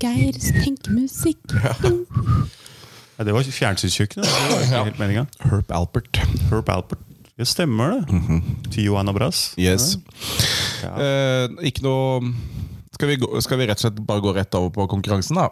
Geirs 0.00 0.48
tenkemusikk. 0.62 1.52
Ja, 1.52 1.74
det 3.26 3.34
var 3.36 3.44
fjernsynskjøkkenet. 3.44 4.26
Det 4.26 4.50
var 4.50 4.64
ikke 4.64 4.84
helt 4.90 5.00
meninga. 5.02 5.24
Herb 5.44 5.72
Albert. 5.76 6.20
Herb 6.50 6.68
Albert. 6.72 7.06
Det 7.40 7.48
stemmer, 7.48 8.00
det. 8.04 8.40
Tio 8.72 9.00
Brass. 9.16 9.54
Yes. 9.58 9.96
Ja. 10.82 10.92
Eh, 11.00 11.48
ikke 11.70 11.84
noe 11.86 12.32
skal 12.92 13.08
vi, 13.08 13.16
gå, 13.22 13.28
skal 13.40 13.56
vi 13.56 13.66
rett 13.70 13.80
og 13.80 13.86
slett 13.86 14.00
bare 14.04 14.20
gå 14.20 14.32
rett 14.36 14.56
over 14.58 14.68
på 14.74 14.84
konkurransen, 14.92 15.38
da? 15.40 15.48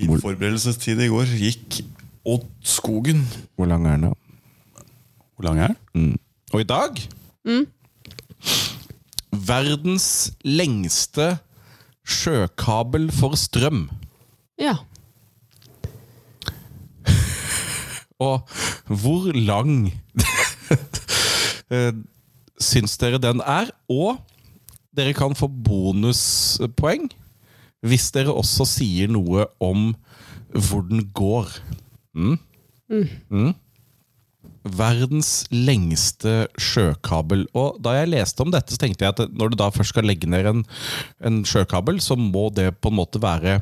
Min 0.00 0.18
forberedelsestid 0.18 0.98
i 0.98 1.06
går 1.12 1.30
gikk 1.38 1.82
åt 2.26 2.48
Skogen. 2.66 3.22
Hvor 3.54 3.70
lang 3.70 3.86
er 3.86 4.00
den, 4.00 4.10
da? 4.10 4.82
Hvor 5.36 5.46
lang 5.46 5.60
er 5.62 5.76
den? 5.94 6.16
Og 6.52 6.64
i 6.64 6.66
dag 6.66 6.98
Verdens 9.32 10.32
lengste 10.42 11.36
sjøkabel 12.02 13.08
for 13.14 13.38
strøm. 13.38 13.86
Ja. 14.60 14.80
Og 18.22 18.92
hvor 19.02 19.30
lang 19.34 19.90
eh, 21.74 21.92
syns 22.62 22.96
dere 23.00 23.20
den 23.22 23.42
er? 23.44 23.72
Og 23.90 24.20
dere 24.96 25.16
kan 25.16 25.34
få 25.36 25.48
bonuspoeng 25.48 27.10
hvis 27.82 28.12
dere 28.14 28.30
også 28.30 28.66
sier 28.68 29.10
noe 29.10 29.48
om 29.62 29.90
hvor 30.52 30.84
den 30.86 31.06
går. 31.16 31.48
Mm? 32.14 32.36
Mm. 33.32 33.52
Verdens 34.62 35.32
lengste 35.50 36.46
sjøkabel. 36.60 37.46
Og 37.58 37.80
da 37.82 37.96
jeg 37.96 38.12
leste 38.12 38.44
om 38.44 38.52
dette, 38.54 38.74
så 38.74 38.82
tenkte 38.84 39.06
jeg 39.06 39.16
at 39.16 39.34
når 39.34 39.52
du 39.52 39.58
da 39.58 39.70
først 39.74 39.94
skal 39.96 40.06
legge 40.06 40.30
ned 40.30 40.46
en, 40.52 40.62
en 41.24 41.42
sjøkabel, 41.48 41.98
så 42.04 42.14
må 42.18 42.48
det 42.54 42.70
på 42.78 42.92
en 42.92 43.00
måte 43.00 43.22
være 43.22 43.60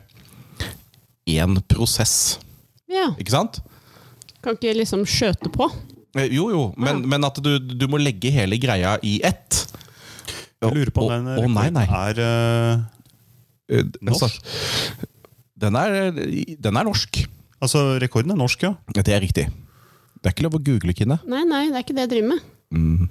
én 1.30 1.60
prosess. 1.70 2.38
ja. 2.90 3.12
Ikke 3.16 3.32
sant? 3.32 3.62
Kan 4.44 4.56
ikke 4.56 4.76
liksom 4.78 5.04
skjøte 5.08 5.52
på. 5.52 5.68
Eh, 6.18 6.30
Jo, 6.32 6.48
jo, 6.50 6.62
men, 6.80 7.04
men 7.08 7.26
at 7.28 7.36
du, 7.42 7.52
du 7.58 7.86
må 7.90 8.00
legge 8.00 8.32
hele 8.34 8.58
greia 8.60 8.96
i 9.06 9.18
ett. 9.26 9.66
Jeg 10.60 10.74
lurer 10.76 10.90
på 10.92 11.06
om 11.06 11.12
den 11.12 11.28
oh, 11.40 11.46
nei, 11.48 11.68
nei. 11.72 11.86
er 11.88 12.18
eh, 12.20 12.88
Eh, 13.70 13.84
Norsk? 14.02 14.24
Altså, 14.24 15.06
den, 15.60 15.76
er, 15.78 16.10
den 16.58 16.76
er 16.80 16.86
norsk. 16.88 17.22
Altså, 17.60 17.84
rekorden 18.02 18.34
er 18.34 18.40
norsk, 18.40 18.62
ja. 18.66 18.74
Ja, 18.96 19.02
Det 19.02 19.14
er 19.14 19.22
riktig. 19.22 19.46
Det 20.20 20.28
er 20.28 20.34
ikke 20.34 20.48
lov 20.48 20.58
å 20.58 20.64
google, 20.64 20.94
Kine. 20.96 21.20
Nei, 21.30 21.44
nei, 21.48 21.68
det 21.70 21.78
er 21.78 21.84
ikke 21.84 21.96
det 21.96 22.06
jeg 22.08 22.12
driver 22.14 22.32
med. 22.34 23.06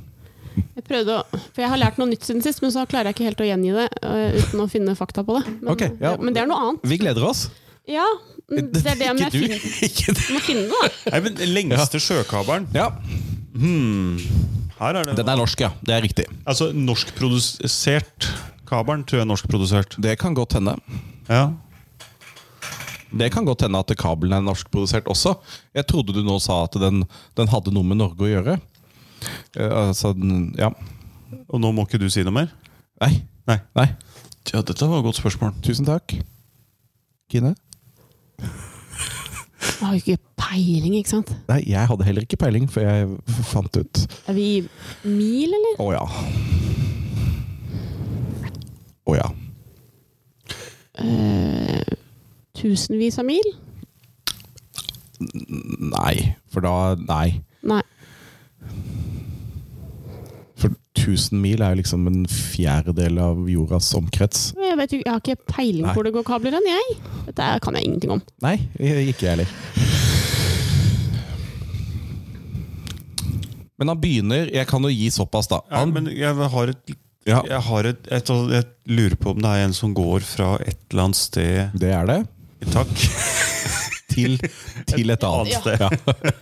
Jeg 0.76 0.84
prøvde 0.86 1.16
å, 1.16 1.40
for 1.54 1.64
jeg 1.64 1.72
har 1.72 1.80
lært 1.80 2.00
noe 2.02 2.10
nytt 2.10 2.26
siden 2.28 2.44
sist, 2.44 2.62
men 2.62 2.74
så 2.74 2.84
klarer 2.90 3.10
jeg 3.10 3.18
ikke 3.18 3.30
helt 3.30 3.42
å 3.42 3.48
gjengi 3.48 3.72
det 3.78 3.88
uh, 4.04 4.36
uten 4.36 4.62
å 4.62 4.68
finne 4.70 4.96
fakta 4.98 5.24
på 5.26 5.38
det. 5.40 5.44
Men, 5.62 5.72
okay, 5.74 5.94
ja. 6.02 6.16
men 6.20 6.36
det 6.36 6.44
er 6.44 6.50
noe 6.50 6.60
annet. 6.66 6.86
Vi 6.90 7.00
gleder 7.02 7.26
oss. 7.26 7.48
Ja, 7.90 8.06
det 8.50 8.82
er 8.86 8.96
det 8.98 9.06
jeg 9.08 9.16
må 9.16 9.30
finne 9.30 10.64
det, 10.66 10.70
da. 10.74 11.12
Nei, 11.14 11.20
men 11.26 11.36
den 11.38 11.52
Lengste 11.54 12.00
sjøkabelen. 12.02 12.66
Ja, 12.74 12.90
Her 14.80 14.96
er 15.02 15.10
det 15.10 15.16
Den 15.20 15.30
er 15.30 15.38
norsk, 15.40 15.62
ja. 15.66 15.72
Det 15.84 15.94
er 15.96 16.02
riktig. 16.06 16.26
Altså, 16.48 16.70
norskprodusert 16.74 18.30
kabelen 18.70 19.04
tror 19.06 19.20
jeg 19.20 19.26
er 19.26 19.30
norskprodusert. 19.32 19.96
Det 20.02 20.14
kan 20.22 20.36
godt 20.38 20.54
hende. 20.60 20.76
Ja. 21.30 21.50
Det 23.10 23.32
kan 23.34 23.46
godt 23.48 23.64
hende 23.66 23.80
at 23.82 23.92
kabelen 23.98 24.38
er 24.38 24.46
norskprodusert 24.46 25.10
også. 25.10 25.36
Jeg 25.76 25.88
trodde 25.90 26.14
du 26.14 26.22
nå 26.26 26.38
sa 26.44 26.64
at 26.68 26.78
den, 26.82 27.04
den 27.38 27.50
hadde 27.50 27.74
noe 27.74 27.84
med 27.90 27.98
Norge 28.02 28.28
å 28.28 28.30
gjøre. 28.30 28.60
Eh, 29.58 29.74
altså, 29.90 30.14
den- 30.16 30.54
ja. 30.58 30.70
Og 31.50 31.60
nå 31.62 31.72
må 31.74 31.86
ikke 31.88 32.00
du 32.02 32.08
si 32.10 32.22
noe 32.26 32.34
mer? 32.36 32.52
Nei. 33.02 33.16
Nei. 33.50 33.58
Nei. 33.76 33.88
Ja, 34.54 34.62
dette 34.62 34.86
var 34.88 35.02
et 35.02 35.06
godt 35.10 35.18
spørsmål. 35.20 35.56
Tusen 35.66 35.86
takk. 35.90 36.14
Kine? 37.30 37.56
Jeg 38.40 39.88
har 39.88 39.94
jo 39.96 40.02
ikke 40.02 40.18
peiling, 40.40 40.96
ikke 41.00 41.10
sant. 41.14 41.32
Nei, 41.48 41.62
jeg 41.72 41.88
hadde 41.88 42.06
heller 42.08 42.26
ikke 42.26 42.40
peiling, 42.42 42.66
for 42.72 42.84
jeg 42.84 43.08
fant 43.48 43.78
ut 43.80 44.02
Er 44.28 44.36
vi 44.36 44.48
i 44.58 44.64
mil, 45.08 45.54
eller? 45.56 45.80
Å 45.80 45.88
ja. 45.96 46.06
Å 49.10 49.16
ja. 49.18 49.30
Eh, 51.00 51.96
tusenvis 52.60 53.20
av 53.22 53.28
mil? 53.30 53.48
Nei, 55.20 56.16
for 56.52 56.64
da 56.64 56.96
Nei. 57.00 57.40
Nei. 57.68 57.82
For 60.60 60.74
1000 61.00 61.40
mil 61.40 61.62
er 61.64 61.72
jo 61.74 61.80
liksom 61.80 62.08
en 62.10 62.26
fjerdedel 62.28 63.20
av 63.24 63.46
jordas 63.48 63.88
omkrets. 63.96 64.50
Jeg, 64.60 64.76
vet, 64.82 64.92
jeg 65.00 65.08
har 65.08 65.22
ikke 65.24 65.38
peiling 65.54 65.86
Nei. 65.88 65.94
hvor 65.96 66.04
det 66.04 66.12
går 66.18 66.26
kabler 66.28 66.58
hen, 66.58 66.68
jeg. 66.68 66.98
Dette 67.30 67.46
er- 67.46 67.60
kan 67.64 67.76
jeg 67.80 67.88
ingenting 67.88 68.12
om. 68.18 68.22
Nei, 68.44 68.58
ikke 68.80 69.24
jeg 69.24 69.38
heller. 69.38 69.54
Men 73.80 73.88
han 73.94 74.00
begynner 74.02 74.50
Jeg 74.52 74.68
kan 74.68 74.84
jo 74.84 74.90
gi 74.92 75.08
såpass, 75.14 75.48
da. 75.48 75.62
Ja, 75.72 75.86
men 75.88 76.10
jeg 76.12 76.36
har 76.36 76.68
et 76.74 76.96
Ja. 77.28 77.42
Jeg, 77.46 77.62
har 77.62 77.84
et, 77.86 78.08
et, 78.12 78.28
jeg 78.28 78.66
lurer 78.88 79.16
på 79.20 79.32
om 79.36 79.42
det 79.44 79.50
er 79.52 79.66
en 79.68 79.74
som 79.76 79.94
går 79.94 80.24
fra 80.26 80.56
et 80.66 80.80
eller 80.90 81.04
annet 81.04 81.16
sted 81.20 81.72
det 81.78 81.92
er 81.94 82.06
det. 82.10 82.20
Takk. 82.74 82.90
Til, 84.10 84.40
til 84.90 85.12
et 85.14 85.24
annet. 85.24 85.52
Ja. 85.54 85.60
sted. 85.62 85.80
Ja. 85.80 85.90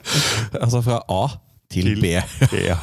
altså 0.64 0.80
fra 0.86 1.02
A 1.12 1.28
til, 1.70 1.90
Til- 1.92 2.02
B. 2.02 2.06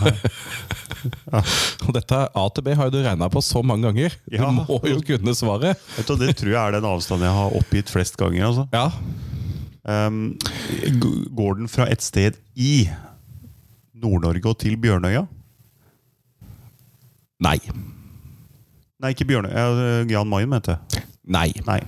Ja. 1.33 1.41
Og 1.87 1.93
dette 1.97 2.19
A 2.35 2.45
til 2.55 2.65
B 2.67 2.75
har 2.79 2.89
jo 2.89 2.95
du 2.95 3.01
regna 3.05 3.29
på 3.33 3.43
så 3.45 3.63
mange 3.67 3.89
ganger. 3.89 4.15
Ja. 4.33 4.47
Du 4.49 4.63
må 4.65 4.79
jo 4.89 5.01
kunne 5.05 5.35
svaret. 5.37 5.81
Vet 5.97 6.09
du, 6.11 6.15
det 6.21 6.35
tror 6.41 6.53
jeg 6.53 6.61
er 6.63 6.77
den 6.79 6.89
avstanden 6.89 7.27
jeg 7.29 7.37
har 7.39 7.57
oppgitt 7.61 7.93
flest 7.93 8.17
ganger. 8.21 8.47
Altså. 8.51 8.67
Ja. 8.73 8.91
Um, 9.85 10.21
går 11.37 11.59
den 11.61 11.69
fra 11.69 11.85
et 11.93 12.01
sted 12.05 12.39
i 12.57 12.87
Nord-Norge 14.01 14.49
og 14.49 14.57
til 14.63 14.79
Bjørnøya? 14.81 15.27
Nei. 17.45 17.59
Nei, 19.03 19.11
ikke 19.13 19.27
Bjørnøya. 19.29 19.65
eh, 20.01 20.13
Jan 20.13 20.29
Mayen, 20.31 20.49
mente 20.55 20.79
jeg. 20.79 21.05
Nei. 21.29 21.49
Nei. 21.67 21.81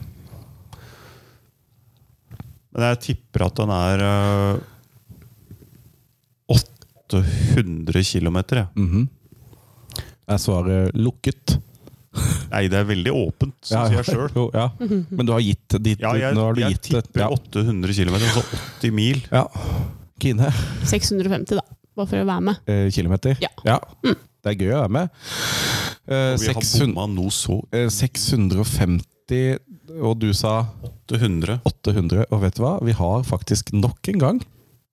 Men 2.77 2.91
jeg 2.91 3.01
tipper 3.07 3.47
at 3.47 3.57
den 3.57 3.71
er 3.73 4.03
øh, 4.05 4.59
800 7.07 8.03
km. 8.05 8.37
Ja. 8.51 8.67
-hmm. 8.75 9.07
Er 10.29 10.39
svaret 10.43 10.95
lukket? 10.95 11.59
Nei, 12.51 12.67
det 12.69 12.79
er 12.79 12.85
veldig 12.89 13.13
åpent, 13.13 13.55
syns 13.63 13.93
jeg 13.93 14.05
sjøl. 14.05 14.31
Ja. 14.55 14.71
Men 15.11 15.27
du 15.27 15.33
har 15.33 15.41
gitt 15.45 15.77
ditt 15.85 16.01
Ja, 16.01 16.15
jeg, 16.17 16.33
jeg, 16.33 16.37
har 16.41 16.57
jeg 16.57 16.81
tipper 16.81 17.21
Ja. 17.21 17.29
800 17.29 17.93
km, 17.93 18.15
altså 18.15 18.43
80 18.81 18.93
mil. 18.93 19.23
ja. 19.31 19.45
Kine? 20.19 20.49
650, 20.85 21.57
da. 21.59 21.63
Bare 21.97 22.07
for 22.09 22.17
å 22.17 22.25
være 22.25 22.41
med. 22.41 22.57
Eh, 22.67 22.91
kilometer? 22.91 23.37
Ja. 23.41 23.79
Det 24.03 24.53
er 24.53 24.57
gøy 24.57 24.73
å 24.73 24.81
være 24.87 24.95
med. 24.97 25.09
Eh, 26.09 26.33
Og 26.33 26.41
vi 26.41 26.47
har 26.47 26.87
bomma 26.87 27.07
noe 27.13 27.31
så 27.35 27.61
eh, 27.73 27.89
650, 27.93 29.59
og 30.01 30.19
du 30.23 30.33
sa 30.33 30.67
800. 31.09 31.61
800. 31.69 32.27
Og 32.31 32.41
vet 32.43 32.57
du 32.57 32.63
hva? 32.63 32.79
Vi 32.85 32.93
har 32.97 33.23
faktisk 33.29 33.73
nok 33.77 34.09
en 34.15 34.19
gang 34.23 34.41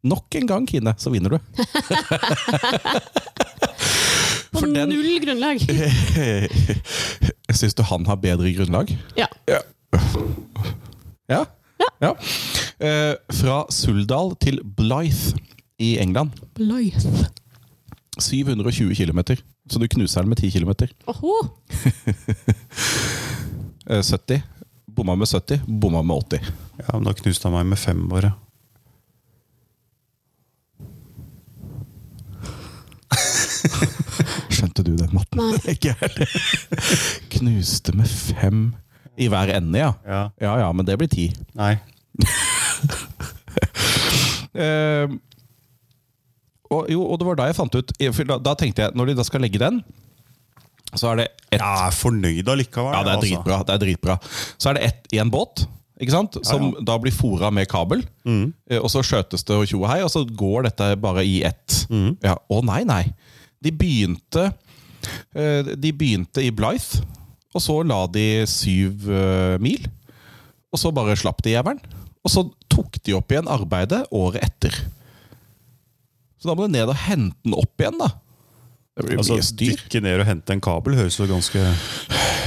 Nok 0.04 0.36
en 0.36 0.48
gang, 0.50 0.66
Kine, 0.68 0.94
så 1.00 1.10
vinner 1.14 1.30
du. 1.30 1.40
På 4.52 4.60
For 4.60 4.68
den- 4.68 4.90
null 4.90 5.20
grunnlag. 5.24 5.60
Syns 7.54 7.74
du 7.78 7.84
han 7.88 8.06
har 8.10 8.16
bedre 8.22 8.52
grunnlag? 8.54 8.92
Ja. 9.16 9.28
Ja. 9.48 9.62
Ja. 11.30 11.46
ja. 12.02 12.12
Eh, 12.84 13.14
fra 13.34 13.64
Suldal 13.72 14.36
til 14.42 14.60
Blythe 14.64 15.38
i 15.80 15.96
England. 16.04 16.32
Blythe. 16.58 17.30
720 18.22 18.94
km. 18.96 19.20
Så 19.70 19.80
du 19.80 19.88
knuser 19.88 20.22
den 20.22 20.30
med 20.30 20.38
10 20.38 20.52
km. 20.52 20.72
Åhå! 21.08 21.34
Eh, 23.90 24.02
70. 24.04 24.42
Bomma 24.94 25.16
med 25.18 25.28
70, 25.28 25.62
bomma 25.68 26.02
med 26.06 26.16
80. 26.18 26.40
Ja, 26.78 26.94
men 26.94 27.04
da 27.08 27.14
knuste 27.18 27.48
han 27.50 27.56
meg 27.58 27.66
med 27.72 27.80
fem, 27.82 28.04
bare. 28.12 28.34
Skjønte 34.54 34.84
du 34.86 34.94
den 35.00 35.12
matten? 35.16 35.40
Nei. 35.42 35.58
Ikke 35.76 35.94
heller. 36.00 36.38
Knuste 37.38 37.96
med 37.98 38.10
fem 38.12 38.64
i 39.22 39.28
hver 39.30 39.52
ende, 39.58 39.78
ja. 39.80 39.92
Ja. 40.10 40.22
Ja 40.42 40.54
ja, 40.64 40.72
men 40.74 40.88
det 40.88 40.98
blir 41.02 41.12
ti. 41.12 41.30
Nei. 41.60 41.76
Eh, 44.54 45.10
og, 46.70 46.86
jo, 46.94 47.02
og 47.10 47.18
det 47.18 47.26
var 47.26 47.38
da 47.40 47.46
jeg 47.50 47.56
fant 47.58 47.74
ut 47.74 47.92
for 48.14 48.28
da, 48.30 48.36
da 48.38 48.52
tenkte 48.58 48.84
jeg, 48.84 48.94
Når 48.98 49.10
de 49.10 49.16
da 49.18 49.24
skal 49.26 49.42
legge 49.42 49.58
den, 49.62 49.80
så 50.94 51.10
er 51.10 51.24
det 51.24 51.26
ett 51.50 51.58
Jeg 51.58 51.88
er 51.88 51.96
fornøyd 51.98 52.52
allikevel. 52.54 52.94
Ja, 52.94 53.00
det 53.02 53.14
er 53.14 53.18
altså. 53.18 53.30
dritbra. 53.32 53.58
Det 53.66 53.74
er 53.74 53.82
dritbra. 53.82 54.16
Så 54.62 54.70
er 54.70 54.78
det 54.78 54.84
ett 54.92 55.16
i 55.18 55.22
en 55.24 55.32
båt, 55.34 55.64
ikke 56.02 56.14
sant? 56.14 56.38
som 56.46 56.68
ja. 56.70 56.84
da 56.86 57.00
blir 57.02 57.14
fora 57.18 57.50
med 57.54 57.66
kabel. 57.72 58.06
Eh, 58.30 58.78
Og 58.78 58.90
så 58.94 59.02
skjøtes 59.06 59.46
det 59.50 59.58
og 59.58 59.66
tjo 59.70 59.82
og 59.82 59.90
hei, 59.90 60.00
og 60.06 60.12
så 60.14 60.22
går 60.26 60.68
dette 60.70 60.92
bare 61.02 61.26
i 61.26 61.40
ett. 61.50 61.80
Ja, 62.22 62.38
Å 62.38 62.62
nei, 62.70 62.84
nei. 62.90 63.04
De 63.64 63.72
begynte 63.76 64.50
Eh, 65.36 65.66
De 65.76 65.90
begynte 65.92 66.40
i 66.40 66.52
Blythe, 66.56 67.02
og 67.54 67.60
så 67.62 67.74
la 67.84 68.06
de 68.08 68.46
syv 68.48 69.04
eh, 69.12 69.58
mil. 69.60 69.84
Og 70.72 70.80
så 70.80 70.94
bare 70.96 71.18
slapp 71.20 71.42
de 71.44 71.52
jævelen. 71.58 71.82
Og 72.24 72.32
så 72.32 72.46
tok 72.72 72.96
de 73.04 73.16
opp 73.18 73.34
igjen 73.34 73.50
arbeidet 73.52 74.06
året 74.16 74.46
etter. 74.48 74.78
Så 76.40 76.48
da 76.48 76.56
må 76.56 76.70
du 76.70 76.72
ned 76.74 76.88
og 76.88 76.96
hente 77.04 77.36
den 77.44 77.58
opp 77.60 77.84
igjen, 77.84 78.00
da. 78.00 78.08
Det 78.96 79.06
blir 79.10 79.20
Altså, 79.20 79.36
mye 79.36 79.46
styr. 79.50 79.76
Dykke 79.76 80.02
ned 80.06 80.24
og 80.24 80.28
hente 80.30 80.54
en 80.56 80.64
kabel 80.64 80.96
høres 81.00 81.16
jo 81.20 81.26
ganske 81.28 81.60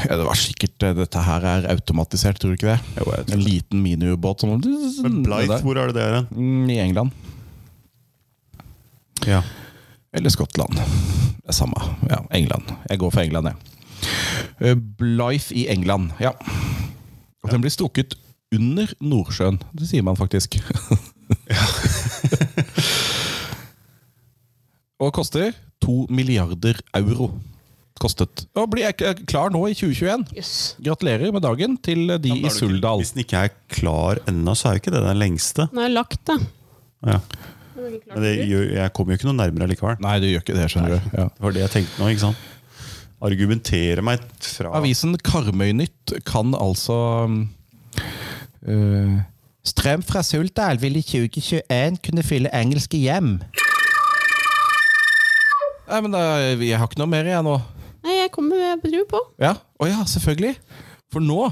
Ja, 0.06 0.14
det 0.16 0.26
var 0.28 0.38
sikkert 0.38 0.84
eh, 0.86 0.92
Dette 0.94 1.22
her 1.26 1.46
er 1.50 1.64
automatisert, 1.72 2.38
tror 2.38 2.54
du 2.54 2.58
ikke 2.60 2.70
det? 2.70 2.78
Jo, 3.00 3.06
jeg 3.16 3.26
tror 3.26 3.34
En 3.36 3.42
liten 3.42 3.82
miniubåt 3.82 4.44
som 4.44 4.52
Men 4.54 5.20
Blythe, 5.26 5.58
hvor 5.66 5.80
er 5.82 5.90
det 5.90 5.98
det 5.98 6.04
er? 6.06 6.28
Mm, 6.30 6.70
I 6.70 6.78
England. 6.86 7.10
Ja. 9.26 9.42
Eller 10.16 10.32
Skottland. 10.32 10.74
Det 10.76 11.52
er 11.52 11.56
samme. 11.56 11.80
Ja, 12.10 12.22
England. 12.34 12.70
Jeg 12.90 12.98
går 13.02 13.10
for 13.12 13.20
England, 13.20 13.46
jeg. 13.52 13.56
Eh, 14.60 14.76
Blythe 14.98 15.54
i 15.54 15.66
England, 15.72 16.10
ja. 16.20 16.32
Og 17.44 17.52
den 17.52 17.60
blir 17.62 17.70
stukket 17.74 18.16
under 18.54 18.90
Nordsjøen. 19.00 19.60
Det 19.76 19.88
sier 19.90 20.02
man 20.06 20.16
faktisk. 20.18 20.56
Ja. 21.50 21.66
Og 25.02 25.12
koster 25.12 25.52
to 25.84 26.06
milliarder 26.08 26.78
euro. 26.96 27.30
Kostet. 28.00 28.44
Og 28.56 28.68
blir 28.72 28.84
jeg 28.90 29.24
klar 29.28 29.52
nå 29.52 29.62
i 29.70 29.74
2021. 29.76 30.24
Yes. 30.36 30.50
Gratulerer 30.84 31.32
med 31.32 31.44
dagen 31.44 31.76
til 31.80 32.10
de 32.20 32.32
i 32.42 32.50
Suldal. 32.52 33.00
Hvis 33.00 33.14
den 33.14 33.24
ikke 33.24 33.44
er 33.46 33.54
klar 33.72 34.20
ennå, 34.28 34.52
så 34.56 34.68
er 34.68 34.76
jo 34.76 34.82
ikke 34.82 34.92
det 34.92 35.04
den 35.04 35.20
lengste. 35.20 35.68
Den 35.72 35.80
er 35.84 35.92
lagt, 35.94 36.20
da. 36.28 36.36
Ja. 37.06 37.20
Men 37.76 38.22
det, 38.24 38.32
jeg 38.48 38.92
kommer 38.96 39.12
jo 39.14 39.20
ikke 39.20 39.28
noe 39.28 39.38
nærmere 39.38 39.68
likevel. 39.70 39.98
Nei, 40.04 40.16
du 40.22 40.28
gjør 40.30 40.44
ikke 40.44 40.56
det, 40.56 40.66
skjønner 40.72 40.96
du. 40.96 41.10
Ja. 41.18 41.26
Det 41.28 41.44
var 41.46 41.56
det 41.56 41.62
jeg 41.64 41.72
tenkte 41.76 42.02
nå. 42.02 42.08
ikke 42.12 42.24
sant? 42.26 42.44
Argumentere 43.26 44.02
meg 44.04 44.24
fra 44.44 44.72
Avisen 44.76 45.16
Karmøynytt 45.24 46.18
kan 46.28 46.52
altså 46.58 46.96
øh, 48.68 49.14
Strøm 49.66 50.04
fra 50.06 50.20
Suldal 50.22 50.78
vil 50.82 50.98
i 51.00 51.02
2021 51.02 51.96
kunne 52.04 52.22
fylle 52.26 52.52
engelske 52.54 53.00
hjem. 53.02 53.38
Nei, 55.86 56.00
men 56.02 56.12
da, 56.14 56.20
Jeg 56.58 56.78
har 56.78 56.88
ikke 56.88 57.00
noe 57.00 57.10
mer, 57.10 57.28
jeg 57.30 57.46
nå. 57.46 57.56
Nei, 58.06 58.18
jeg 58.20 58.30
kommer 58.34 58.58
med 58.58 58.84
tro 58.84 59.02
på. 59.10 59.22
Ja, 59.42 59.56
Å 59.78 59.88
ja, 59.88 60.02
selvfølgelig. 60.06 60.54
For 61.12 61.22
nå 61.24 61.48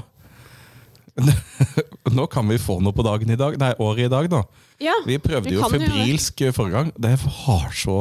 Nå 2.15 2.25
kan 2.31 2.47
vi 2.51 2.57
få 2.59 2.77
noe 2.83 2.91
på 2.95 3.03
dagen 3.07 3.29
i 3.31 3.37
dag. 3.39 3.55
Nei, 3.59 3.71
året 3.79 4.05
i 4.07 4.11
dag, 4.11 4.27
nå. 4.31 4.41
Ja, 4.83 4.93
Vi 5.07 5.15
prøvde 5.23 5.47
vi 5.49 5.55
jo 5.55 5.67
febrilsk 5.71 6.41
forrige 6.55 6.73
gang. 6.75 6.89
Det 6.99 7.13
har 7.45 7.69
så 7.75 7.95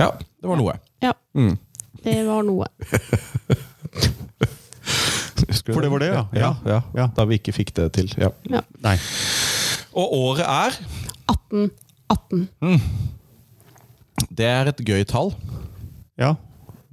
Ja, 0.00 0.10
det 0.16 0.48
var 0.48 0.56
noe. 0.60 0.78
Ja, 1.04 1.12
Mm. 1.36 1.58
det 2.04 2.16
var 2.26 2.42
noe. 2.46 2.66
For 5.64 5.80
det 5.82 5.90
var 5.92 5.98
det, 6.02 6.08
ja. 6.12 6.22
ja. 6.36 6.50
ja, 6.68 6.80
Ja. 6.96 7.06
Da 7.16 7.24
vi 7.28 7.38
ikke 7.40 7.52
fikk 7.56 7.72
det 7.76 7.90
til. 7.96 8.08
Ja. 8.20 8.30
Ja. 8.50 8.60
Nei. 8.84 8.96
Og 9.94 10.12
året 10.16 10.44
er 10.46 10.78
1818. 11.30 12.80
Det 14.34 14.46
er 14.48 14.70
et 14.72 14.80
gøy 14.86 15.04
tall. 15.08 15.32
Ja. 16.20 16.34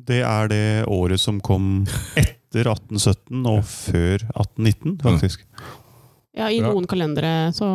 Det 0.01 0.21
er 0.25 0.47
det 0.51 0.63
året 0.89 1.19
som 1.21 1.39
kom 1.43 1.85
etter 2.17 2.37
1817 2.59 3.45
og 3.47 3.61
før 3.63 4.25
1819, 4.35 4.97
faktisk. 5.01 5.45
Ja, 6.35 6.47
I 6.51 6.59
noen 6.63 6.87
kalendere 6.87 7.51
så 7.55 7.67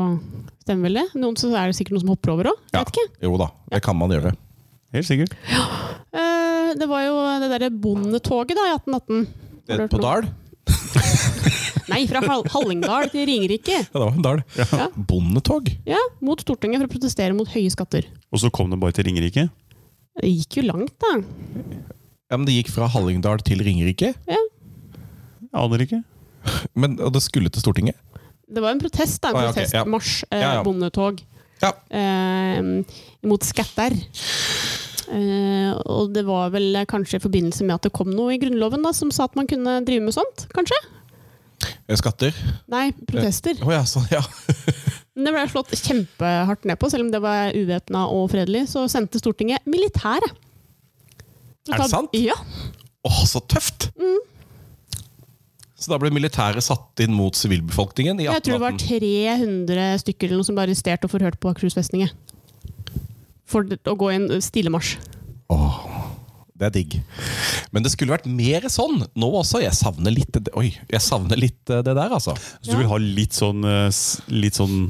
stemmer 0.64 0.88
vel 0.88 1.00
det. 1.00 1.06
Noen 1.20 1.36
så 1.40 1.50
er 1.56 1.70
det 1.70 1.76
sikkert 1.78 1.96
noen 1.96 2.04
som 2.04 2.12
hopper 2.14 2.32
over 2.34 2.50
òg. 2.52 2.60
Ja. 2.76 2.84
Jo 3.24 3.36
da, 3.40 3.50
det 3.72 3.82
kan 3.84 3.96
man 3.98 4.12
gjøre. 4.12 4.32
Helt 4.96 5.08
sikkert. 5.08 5.34
Ja. 5.50 5.64
det 6.76 6.88
var 6.88 7.04
jo 7.04 7.16
det 7.42 7.50
derre 7.52 7.70
bondetoget 7.72 8.56
da, 8.56 8.68
i 8.70 8.76
1818. 8.76 9.26
Har 9.66 9.88
På? 9.90 10.00
Dal? 10.00 10.28
Nei, 11.90 12.00
fra 12.10 12.22
Hallingdal 12.24 13.10
til 13.12 13.26
Ringerike. 13.28 13.76
Ja, 13.84 13.90
det 13.92 14.02
var 14.02 14.14
en 14.14 14.24
dal. 14.24 14.42
Ja. 14.58 14.88
Bondetog? 14.96 15.68
Ja, 15.86 16.00
Mot 16.24 16.42
Stortinget 16.42 16.82
for 16.82 16.88
å 16.88 16.94
protestere 16.96 17.36
mot 17.36 17.50
høye 17.52 17.70
skatter. 17.72 18.08
Og 18.34 18.42
så 18.42 18.50
kom 18.54 18.72
det 18.72 18.80
bare 18.82 18.96
til 18.96 19.06
Ringerike. 19.08 19.46
Det 20.16 20.32
gikk 20.32 20.58
jo 20.60 20.66
langt, 20.70 20.94
da. 21.02 21.12
Ja, 22.26 22.38
men 22.38 22.46
Det 22.48 22.56
gikk 22.56 22.72
fra 22.74 22.88
Hallingdal 22.90 23.42
til 23.46 23.62
Ringerike? 23.62 24.14
Jeg 24.26 24.45
aner 25.58 25.86
ikke. 25.86 26.02
Men, 26.78 26.98
og 27.02 27.14
det 27.16 27.22
skulle 27.24 27.50
til 27.52 27.64
Stortinget? 27.64 27.98
Det 28.46 28.62
var 28.62 28.76
en 28.76 28.82
protest, 28.82 29.18
da. 29.24 29.32
En 29.32 29.40
ah, 29.40 29.46
ja, 29.48 29.54
okay, 29.54 29.64
ja. 29.66 29.82
protestmarsj. 29.82 30.18
Eh, 30.30 30.42
Ja, 30.42 30.50
ja. 30.58 30.66
Bondetog. 30.66 31.22
Ja. 31.62 31.72
Eh, 31.90 32.60
mot 33.26 33.46
skatter. 33.46 33.96
Eh, 35.06 35.72
og 35.86 36.12
det 36.14 36.26
var 36.26 36.50
vel 36.54 36.82
kanskje 36.90 37.18
i 37.18 37.22
forbindelse 37.22 37.66
med 37.66 37.78
at 37.78 37.86
det 37.86 37.94
kom 37.96 38.10
noe 38.12 38.34
i 38.34 38.40
Grunnloven 38.42 38.84
da, 38.86 38.92
som 38.94 39.10
sa 39.14 39.26
at 39.26 39.36
man 39.38 39.48
kunne 39.50 39.80
drive 39.86 40.04
med 40.04 40.14
sånt? 40.14 40.46
Kanskje? 40.54 40.78
Eh, 41.86 41.96
Skatter? 41.98 42.36
Nei, 42.70 42.90
protester. 43.06 43.58
Å 43.64 43.74
ja, 43.74 43.82
sånn, 43.88 44.06
ja. 44.12 44.22
Det 45.16 45.32
ble 45.32 45.46
slått 45.48 45.72
kjempehardt 45.80 46.66
ned 46.68 46.76
på, 46.76 46.90
selv 46.92 47.06
om 47.06 47.12
det 47.14 47.22
var 47.24 47.54
uvæpna 47.56 48.02
og 48.12 48.26
fredelig. 48.34 48.66
Så 48.68 48.82
sendte 48.92 49.16
Stortinget 49.22 49.64
militæret. 49.64 50.34
Er 51.72 51.80
det 51.80 51.86
sant? 51.90 52.12
Ja. 52.14 52.36
Å, 53.06 53.12
så 53.26 53.40
tøft! 53.48 53.88
Mm. 53.96 54.18
Så 55.86 55.92
da 55.92 56.00
ble 56.02 56.10
militæret 56.10 56.64
satt 56.66 56.98
inn 57.04 57.12
mot 57.14 57.36
sivilbefolkningen 57.38 58.18
i 58.18 58.24
Jeg 58.26 58.42
tror 58.42 58.56
det 58.56 58.64
var 58.64 58.78
300 58.82 59.84
stykker 60.02 60.26
eller 60.26 60.40
noe 60.40 60.48
som 60.48 60.56
ble 60.58 60.64
arrestert 60.66 61.06
og 61.06 61.12
forhørt 61.12 61.38
på 61.38 61.52
Akershus 61.52 61.76
festning. 61.78 62.08
For 63.46 63.62
å 63.62 63.94
gå 63.94 64.08
i 64.10 64.16
en 64.18 64.26
stillemarsj. 64.42 64.96
Åh, 65.54 65.76
det 66.58 66.66
er 66.66 66.74
digg. 66.74 66.96
Men 67.70 67.86
det 67.86 67.92
skulle 67.94 68.16
vært 68.16 68.26
mer 68.26 68.66
sånn 68.72 69.04
nå 69.14 69.28
også. 69.44 69.62
Jeg 69.62 69.78
savner 69.78 70.10
litt 70.10 70.34
det, 70.34 70.50
oi, 70.58 70.72
jeg 70.90 71.04
savner 71.06 71.38
litt 71.38 71.70
eh, 71.70 71.84
det 71.86 71.94
der, 71.94 72.10
altså. 72.18 72.34
Så 72.58 72.72
du 72.72 72.80
vil 72.80 72.90
ha 72.90 72.98
litt 72.98 73.38
sånn, 73.38 73.62
eh, 73.62 74.02
litt 74.34 74.58
sånn 74.58 74.88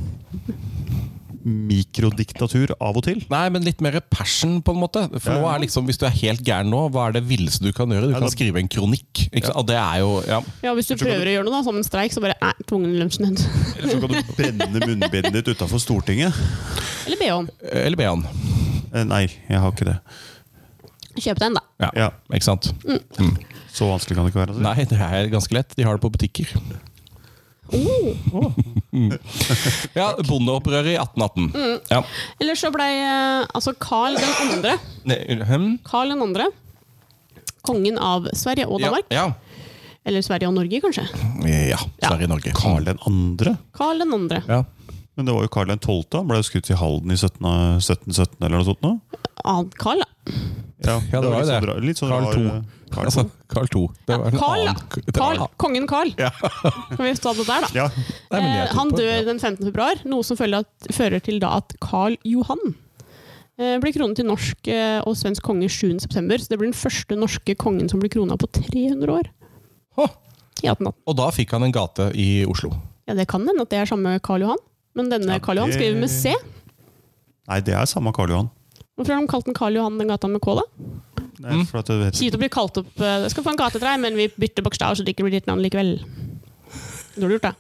mikrodiktatur 1.46 2.72
av 2.82 2.96
og 2.98 3.04
til? 3.06 3.20
Nei, 3.30 3.44
men 3.54 3.62
litt 3.66 3.80
mer 3.84 3.96
passion, 4.12 4.58
på 4.66 4.74
en 4.74 4.80
måte. 4.82 5.04
For 5.22 5.32
Ja, 5.36 5.40
nå 5.40 5.50
er 5.54 5.62
liksom, 5.62 5.86
Hvis 5.86 6.00
du 6.00 6.06
er 6.08 6.14
helt 6.18 6.42
gæren 6.46 6.70
nå, 6.72 6.80
hva 6.90 7.08
er 7.08 7.16
det 7.16 7.22
villeste 7.28 7.62
du 7.64 7.70
kan 7.76 7.88
gjøre? 7.94 8.08
Du 8.10 8.14
Ja, 8.16 8.20
kan 8.24 8.32
skrive 8.34 8.58
en 8.58 8.68
kronikk. 8.72 9.26
Ikke 9.30 9.52
ja. 9.52 9.54
Og 9.60 9.66
det 9.68 9.76
er 9.78 10.00
jo 10.02 10.10
ja. 10.26 10.40
Ja, 10.66 10.74
Hvis 10.74 10.90
du 10.90 10.96
prøver 10.98 11.22
å 11.30 11.34
gjøre 11.36 11.46
noe, 11.46 11.54
da, 11.58 11.62
som 11.68 11.76
en 11.78 11.86
streik, 11.86 12.12
så 12.16 12.20
bare 12.24 12.34
nei, 12.42 12.52
tvungen 12.66 12.96
lunsjnød. 12.98 13.44
Eller 13.78 13.92
så 13.94 14.00
kan 14.02 14.16
du 14.16 14.32
brenne 14.36 14.82
munnbindet 14.86 15.32
ditt 15.38 15.52
utafor 15.54 15.78
Stortinget? 15.82 16.34
Eller 17.06 17.20
be 17.22 17.30
om. 17.32 17.48
Eller 17.70 17.96
be 18.00 18.08
han. 18.10 18.26
Eh, 18.92 19.04
Nei, 19.06 19.26
jeg 19.48 19.60
har 19.62 19.70
ikke 19.72 19.86
det. 19.92 19.96
Kjøp 21.16 21.38
den, 21.40 21.54
da. 21.56 21.62
Ja, 21.80 21.90
Ja. 21.96 22.10
ikke 22.34 22.44
sant? 22.44 22.72
Så 23.76 23.86
vanskelig 23.88 24.16
kan 24.16 24.24
det 24.26 24.32
ikke 24.34 24.42
være. 24.42 24.56
altså. 24.56 24.62
Nei, 24.64 24.84
det 24.88 24.98
er 25.00 25.30
ganske 25.32 25.52
lett. 25.56 25.74
De 25.76 25.84
har 25.84 25.96
det 25.96 26.02
på 26.02 26.10
butikker. 26.12 26.50
Oh. 27.74 28.52
Ja, 29.96 30.12
Bondeopprøret 30.28 30.92
i 30.92 30.96
1818. 30.98 31.48
Mm. 31.52 31.80
Ja. 31.90 32.02
Eller 32.40 32.58
så 32.58 32.70
blei 32.74 32.92
eh, 33.02 33.42
altså 33.56 33.74
Karl 33.80 34.16
den 34.20 34.36
andre 34.46 34.76
hm? 35.06 35.66
Den 35.84 36.22
andre 36.22 36.48
kongen 37.66 37.98
av 37.98 38.28
Sverige 38.38 38.68
og 38.70 38.78
Danmark. 38.80 39.10
Ja. 39.10 39.32
Eller 40.06 40.22
Sverige 40.22 40.46
og 40.46 40.54
Norge, 40.54 40.78
kanskje. 40.84 41.02
ja. 41.72 41.80
Sverige 41.98 42.28
og 42.28 42.34
Norge. 42.36 42.52
Karl 42.54 42.86
den 42.86 43.00
andre? 43.10 43.56
Karl 43.74 44.04
den 44.04 44.14
andre. 44.14 44.42
Ja. 44.46 44.62
Men 45.16 45.26
det 45.26 45.34
var 45.34 45.46
jo 45.46 45.50
Karl 45.50 45.72
den 45.72 45.80
12. 45.82 46.04
Han 46.14 46.28
ble 46.30 46.42
skutt 46.46 46.70
i 46.70 46.76
Halden 46.78 47.10
i 47.10 47.16
17, 47.18 47.40
1717 47.80 48.36
eller 48.46 48.58
noe 48.60 48.68
sånt. 48.68 48.84
nå. 48.86 48.94
Ah, 49.44 49.62
Carl, 49.78 49.98
da. 50.02 50.32
Ja, 50.86 51.00
Ja, 51.12 51.20
det 51.20 51.28
var 51.30 51.40
jo 51.42 51.46
det. 51.46 51.60
sånn 51.60 51.84
Litt 51.86 51.98
sånn 52.00 52.10
Karl 52.10 52.24
rar, 52.24 52.32
to. 52.34 52.40
eh, 52.46 52.62
Karl 52.92 53.04
Altså, 53.08 53.22
Carl 53.48 53.66
Karl 53.66 53.68
2. 53.72 53.82
Det 54.06 54.16
var 54.18 54.30
Carl, 54.36 54.64
da. 54.64 54.74
annen 54.74 55.12
Carl, 55.12 55.48
kongen 55.58 55.86
Carl. 55.90 56.10
Ja. 56.18 56.30
Kan 56.30 57.02
vi 57.04 57.14
ta 57.14 57.32
det 57.34 57.46
der, 57.48 57.60
da? 57.66 57.68
Ja, 57.74 57.86
Nei, 58.30 58.40
men 58.40 58.50
jeg 58.52 58.68
Eh, 58.68 58.74
han 58.76 58.90
dør 58.90 59.12
ja. 59.16 59.22
den 59.26 59.38
15. 59.40 59.64
februar, 59.70 60.02
noe 60.04 60.22
som 60.26 60.36
følger, 60.38 60.64
at, 60.66 60.90
fører 60.94 61.20
til 61.24 61.40
da 61.42 61.54
at 61.58 61.74
Carl 61.82 62.16
Johan 62.24 62.62
eh, 63.58 63.78
blir 63.82 63.92
kronet 63.96 64.16
til 64.20 64.26
norsk 64.28 64.68
eh, 64.68 65.00
og 65.06 65.16
svensk 65.16 65.42
konge 65.42 65.68
7. 65.68 65.98
september. 66.04 66.38
Så 66.38 66.48
det 66.52 66.58
blir 66.60 66.70
den 66.70 66.78
første 66.78 67.16
norske 67.18 67.56
kongen 67.56 67.88
som 67.90 68.00
blir 68.02 68.12
krona 68.12 68.36
på 68.38 68.46
300 68.52 69.10
år. 69.10 69.30
Hå. 69.98 70.06
I 70.62 70.68
1818. 70.70 70.92
Og 71.06 71.16
da 71.18 71.30
fikk 71.36 71.50
han 71.52 71.66
en 71.66 71.72
gate 71.74 72.10
i 72.16 72.44
Oslo. 72.48 72.70
Ja, 73.08 73.14
det 73.14 73.26
kan 73.28 73.44
hende 73.46 73.62
at 73.66 73.70
det 73.72 73.78
er 73.82 73.86
samme 73.90 74.14
Karl 74.24 74.40
Johan. 74.46 74.62
Men 74.96 75.10
denne 75.12 75.34
Ja, 75.36 75.38
Karl 75.44 75.58
Johan 75.60 75.72
skriver 75.74 75.98
med 76.00 76.08
C. 76.10 76.32
Nei, 77.46 77.60
det 77.60 77.74
er 77.76 77.84
samme 77.86 78.12
Karl 78.16 78.30
Johan. 78.32 78.48
Hvorfor 78.96 79.12
har 79.12 79.20
de 79.20 79.28
kalt 79.28 79.44
den 79.48 79.54
Karl 79.56 79.76
Johan 79.76 79.98
den 80.00 80.08
gata 80.08 80.28
med 80.32 80.40
K, 80.40 80.54
da? 80.56 80.62
Nei, 81.44 81.52
Mm. 81.58 81.66
for 81.68 81.78
at 81.82 81.86
du 81.90 81.98
vet 82.00 82.14
Kjipt 82.16 82.34
å 82.34 82.38
bli 82.40 82.48
kalt 82.48 82.78
opp 82.80 83.00
eh, 83.04 83.18
Jeg 83.26 83.30
skal 83.34 83.44
få 83.44 83.50
en 83.52 83.58
gate 83.60 83.76
til 83.76 83.84
deg, 83.84 83.98
men 84.00 84.14
vi 84.16 84.24
bytter 84.40 84.64
bokstav, 84.64 84.94
så 84.96 85.04
det 85.04 85.12
ikke 85.12 85.26
blir 85.26 85.34
ditt 85.36 85.46
navn 85.50 85.60
likevel. 85.60 85.98
Dårlig 87.16 87.36
gjort, 87.36 87.50
da. 87.50 87.52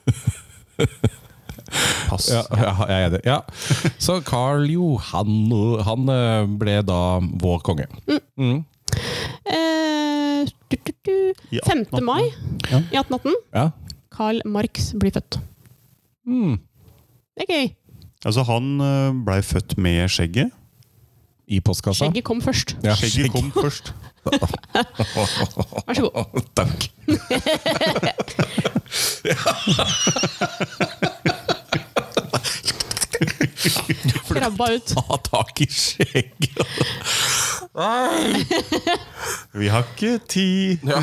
Pass. 2.08 2.28
Ja, 2.30 2.42
ja, 2.56 2.72
jeg 2.88 3.04
er 3.06 3.10
det. 3.16 3.20
Ja. 3.26 3.36
Så 4.00 4.20
Karl 4.24 4.64
Johan 4.70 5.50
han 5.84 6.08
eh, 6.12 6.46
ble 6.60 6.76
da 6.86 6.98
vår 7.42 7.60
konge. 7.66 7.86
Mm. 8.38 8.60
Eh, 9.44 10.46
du, 10.70 10.76
du, 10.76 10.92
du. 11.04 11.16
5. 11.66 11.84
mai 12.06 12.22
Ja. 12.70 12.80
i 12.80 12.96
1818. 13.00 13.34
Ja. 13.54 13.66
Karl 14.16 14.40
Marx 14.48 14.92
blir 14.96 15.12
født. 15.16 15.40
Mm. 16.26 16.56
Det 17.36 17.44
er 17.44 17.52
gøy. 17.52 17.74
Altså, 18.26 18.46
han 18.48 18.70
eh, 18.80 19.10
blei 19.26 19.40
født 19.44 19.76
med 19.82 20.06
skjegget. 20.10 20.54
I 21.46 21.60
postkassa. 21.62 22.08
Skjegget 22.08 22.24
kom 22.26 22.40
først. 22.42 22.74
Ja, 22.82 22.94
Skjegget 22.98 23.30
kom 23.32 23.52
først. 23.54 23.92
Vær 24.26 25.94
så 25.94 26.08
god. 26.10 26.42
Takk. 26.58 26.90
Krabba 34.26 34.72
ut. 34.74 34.90
Ta 34.90 35.18
tak 35.30 35.60
i 35.62 35.68
skjegget. 35.70 36.66
Vi 39.56 39.68
har 39.68 39.84
ikke 39.84 40.18
tid. 40.28 40.78
Ja. 40.86 41.00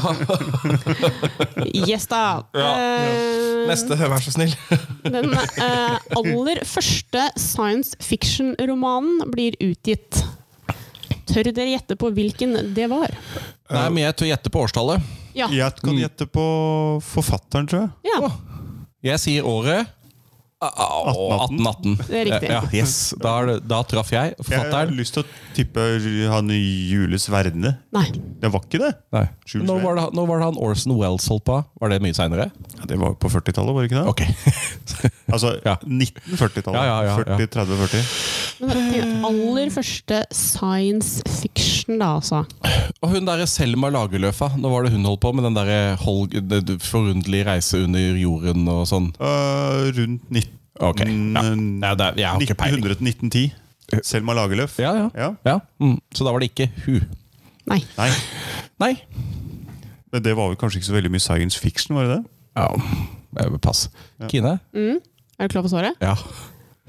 Yes, 1.87 2.07
da. 2.11 2.43
Eh, 2.53 3.67
Neste, 3.69 3.97
vær 3.97 4.21
så 4.23 4.33
snill. 4.33 4.53
Den 5.05 5.31
uh, 5.33 5.97
aller 6.17 6.63
første 6.67 7.27
science 7.39 7.95
fiction-romanen 8.03 9.23
blir 9.33 9.57
utgitt. 9.63 10.23
Tør 11.29 11.49
dere 11.55 11.71
gjette 11.71 11.95
på 11.99 12.09
hvilken 12.13 12.55
det 12.75 12.87
var? 12.91 13.13
Nei, 13.71 13.85
men 13.89 14.03
jeg 14.03 14.15
tør 14.19 14.29
gjette 14.31 14.51
på 14.53 14.63
årstallet. 14.65 15.11
Ja. 15.37 15.47
Jeg 15.53 15.75
kan 15.81 15.97
gjette 15.97 16.27
på 16.29 16.43
forfatteren, 17.07 17.69
tror 17.69 17.85
jeg. 17.85 18.13
ja. 18.13 18.31
Jeg 19.03 19.19
sier 19.19 19.43
året 19.47 19.89
1818. 20.71 21.97
Det 22.07 22.19
er 22.21 22.25
riktig. 22.29 22.49
Ja, 22.53 22.61
yes. 22.73 22.95
da, 23.21 23.33
er 23.41 23.45
det- 23.51 23.67
da 23.67 23.81
traff 23.83 24.11
jeg 24.13 24.35
Jeg 24.49 24.71
har 24.71 24.87
lyst 24.93 25.13
til 25.17 25.23
å 25.23 25.27
tippe 25.55 25.83
han 26.31 26.47
Jules 26.53 27.27
Verne. 27.29 27.77
Nei. 27.91 28.05
Det 28.39 28.51
var 28.53 28.63
ikke 28.65 28.79
det? 28.79 28.93
Nei. 29.13 29.25
Når 29.63 29.81
var, 29.83 29.95
det, 29.99 30.05
når 30.17 30.27
var 30.31 30.39
det 30.39 30.45
han 30.51 30.57
Orson 30.63 30.95
Wells 30.97 31.27
holdt 31.27 31.43
på? 31.49 31.57
Var 31.81 31.89
det 31.93 32.01
mye 32.05 32.15
seinere? 32.15 32.49
Ja, 32.79 32.85
det 32.87 32.97
var 32.99 33.13
jo 33.13 33.19
på 33.19 33.29
40-tallet, 33.33 33.73
var 33.75 33.81
det 33.83 33.91
ikke 33.91 34.01
det? 34.01 34.07
Okay. 34.13 34.29
Altså 35.33 35.49
Ja. 35.65 35.75
1940-tallet. 35.81 36.77
Ja, 36.77 36.83
ja, 36.85 36.97
ja, 37.03 37.17
ja. 37.17 37.37
40, 37.37 37.47
30, 37.47 37.77
40. 37.87 38.03
Men 38.63 38.69
den 38.93 39.25
aller 39.25 39.69
første 39.73 40.19
science 40.31 41.23
fiction, 41.41 41.82
da, 41.87 42.07
altså. 42.17 42.43
Og 43.03 43.09
hun 43.11 43.25
derre 43.27 43.45
Selma 43.49 43.89
Lagerløfa, 43.91 44.51
nå 44.57 44.69
var 44.71 44.85
det 44.85 44.93
hun 44.95 45.03
holdt 45.07 45.21
på 45.23 45.31
med 45.35 45.43
den 45.47 45.55
derre 45.57 45.97
det 46.63 46.77
forunderlige 46.81 47.45
reise 47.49 47.81
under 47.83 48.15
jorden 48.19 48.67
og 48.71 48.85
sånn. 48.87 49.09
Uh, 49.19 49.89
rundt 49.97 50.29
19, 50.31 50.59
Ok, 50.83 51.03
ja. 51.05 51.41
Ja, 51.43 51.91
det 51.95 52.05
er- 52.07 52.15
jeg 52.17 52.27
har 52.27 52.39
ikke 52.41 52.55
peiling. 52.57 52.83
1900-1910. 52.83 53.51
Selma 54.03 54.33
Lagerløf. 54.33 54.79
Ja, 54.81 54.93
ja. 54.95 55.09
Ja. 55.13 55.27
ja. 55.45 55.59
Mm. 55.79 55.99
Så 56.15 56.25
da 56.25 56.31
var 56.33 56.39
det 56.41 56.49
ikke 56.49 56.69
hun. 56.87 57.03
Nei. 57.69 57.77
Nei, 57.97 58.09
Nei. 58.81 58.93
men 60.11 60.23
det 60.25 60.33
var 60.35 60.49
vel 60.49 60.57
kanskje 60.59 60.81
ikke 60.81 60.89
så 60.89 60.95
veldig 60.97 61.11
mye 61.13 61.21
science 61.23 61.59
fiction, 61.59 61.95
var 61.95 62.07
det 62.09 62.15
det? 62.17 62.23
Ja, 62.57 62.67
eh, 63.43 63.57
pass. 63.61 63.85
Kine? 64.31 64.59
Mm. 64.73 64.97
Er 65.39 65.47
du 65.47 65.53
klar 65.53 65.63
for 65.63 65.69
svaret? 65.71 65.93
Ja. 66.01 66.15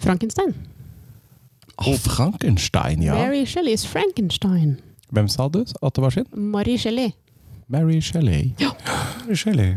Frankenstein. 0.03 0.55
Å, 1.83 1.97
Frankenstein, 1.99 3.03
ja. 3.03 3.17
Mary 3.19 3.43
Shelleys 3.49 3.85
Frankenstein. 3.89 4.77
Hvem 5.15 5.29
sa 5.31 5.49
du 5.51 5.63
at 5.65 5.97
det 5.97 6.03
var 6.05 6.15
sin? 6.15 6.27
Mary 6.35 6.77
Shelley. 6.79 7.15
Mary 7.71 8.01
Shelley. 8.05 8.53
Ja. 8.61 8.73
Shelley. 9.33 9.77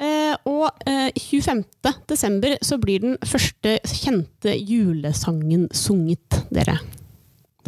Eh, 0.00 0.36
og 0.48 0.68
eh, 0.88 1.10
25. 1.16 1.64
desember 2.08 2.56
så 2.64 2.78
blir 2.80 3.02
den 3.04 3.18
første 3.28 3.76
kjente 3.88 4.54
julesangen 4.56 5.68
sunget, 5.76 6.40
dere. 6.52 6.78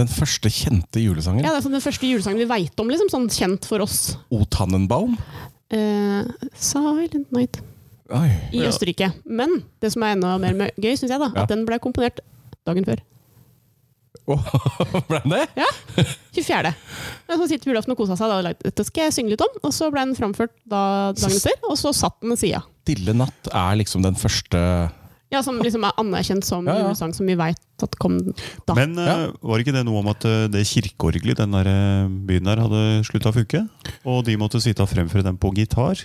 Den 0.01 0.09
første 0.09 0.49
kjente 0.53 1.03
julesangen. 1.03 1.45
Ja, 1.45 1.53
det 1.53 1.61
er 1.61 1.67
sånn 1.67 1.77
den 1.77 1.85
første 1.85 2.09
julesangen 2.09 2.41
vi 2.41 2.49
veit 2.49 2.81
om, 2.81 2.89
liksom, 2.93 3.13
sånn 3.13 3.29
kjent 3.33 3.69
for 3.69 3.85
oss. 3.85 4.15
O 4.33 4.47
Tannenbaum. 4.49 5.19
Eh, 5.73 6.25
Silent 6.57 7.29
Night 7.33 7.61
Oi. 8.13 8.29
i 8.53 8.61
Ja. 8.63 8.69
Østerrike. 8.69 9.13
Men 9.25 9.63
det 9.81 9.93
som 9.95 10.03
er 10.05 10.13
enda 10.17 10.37
mer 10.39 10.71
gøy, 10.77 10.93
syns 10.97 11.11
jeg, 11.11 11.19
da, 11.19 11.31
Ja. 11.35 11.43
at 11.43 11.49
den 11.49 11.65
ble 11.67 11.79
komponert 11.83 12.21
dagen 12.67 12.85
før. 12.85 13.01
Åh, 14.29 14.39
Ble 15.09 15.19
den 15.25 15.33
det? 15.35 15.47
Ja, 15.59 15.67
24. 16.37 16.71
Men 17.27 17.39
så 17.41 17.49
sitter 17.51 17.65
på 17.67 17.73
julaften 17.73 17.95
og 17.95 17.99
kosa 17.99 18.15
seg. 18.19 18.31
Da, 18.31 18.39
og 18.53 18.63
Dette 18.63 18.85
skal 18.87 19.09
jeg 19.09 19.17
synge 19.17 19.33
litt 19.35 19.43
om. 19.43 19.57
Og 19.67 19.73
så 19.75 19.89
ble 19.91 20.05
den 20.05 20.15
framført 20.19 20.53
da, 20.69 20.83
dagen 21.17 21.33
Så- 21.41 21.49
etter, 21.51 21.59
og 21.69 21.77
så 21.81 21.91
satt 21.97 22.21
den 22.23 22.31
ved 22.31 22.39
sida. 22.39 22.63
Stille 22.87 23.15
natt 23.19 23.49
er 23.53 23.77
liksom 23.81 24.03
den 24.05 24.15
første 24.19 24.91
Ja, 25.33 25.41
som 25.41 25.57
liksom 25.65 25.83
er 25.89 25.95
anerkjent 25.97 26.45
som 26.45 26.67
Ja, 26.69 26.75
ja. 26.77 26.83
julesang 26.85 27.15
som 27.17 27.25
vi 27.27 27.35
veit 27.35 27.57
at 27.83 27.95
kom 27.99 28.19
da. 28.67 28.75
Men 28.77 28.99
eh, 28.99 29.07
Ja. 29.07 29.31
var 29.43 29.59
ikke 29.63 29.73
det 29.73 29.85
noe 29.87 29.99
om 30.03 30.09
at 30.13 30.25
eh, 30.29 30.47
det 30.53 30.67
kirkeorgelet 30.69 31.31
i 31.41 31.41
den 31.41 31.53
der 31.57 31.67
eh, 31.73 32.09
byen 32.29 32.45
der 32.45 32.61
hadde 32.61 32.83
slutta 33.09 33.33
å 33.33 33.37
funke? 33.39 33.63
Og 34.05 34.25
de 34.27 34.37
måtte 34.37 34.61
sitte 34.61 34.83
og 34.85 34.91
fremføre 34.93 35.25
den 35.25 35.39
på 35.41 35.55
gitar? 35.57 36.05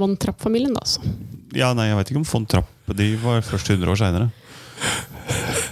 Von 0.00 0.16
Trapp-familien, 0.20 0.74
da, 0.76 0.82
altså. 0.84 1.04
Ja, 1.56 1.72
nei, 1.76 1.90
jeg 1.90 1.98
vet 1.98 2.12
ikke 2.12 2.22
om 2.22 2.28
von 2.28 2.46
Trapp 2.48 2.92
De 2.96 3.08
var 3.22 3.42
først 3.46 3.70
100 3.74 3.90
år 3.92 3.98
seinere. 4.00 4.30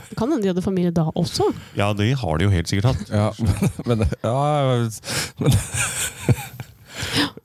Det 0.09 0.17
kan 0.19 0.29
hende 0.31 0.43
de 0.45 0.51
hadde 0.51 0.65
familie 0.65 0.93
da 0.95 1.07
også. 1.17 1.49
Ja, 1.79 1.93
de 1.97 2.11
har 2.19 2.39
de 2.39 2.47
jo 2.49 2.53
helt 2.53 2.71
sikkert 2.71 2.93
hatt. 2.93 3.11
Ja, 3.11 3.31
men, 3.89 4.05
ja, 4.23 5.03
men, 5.41 5.59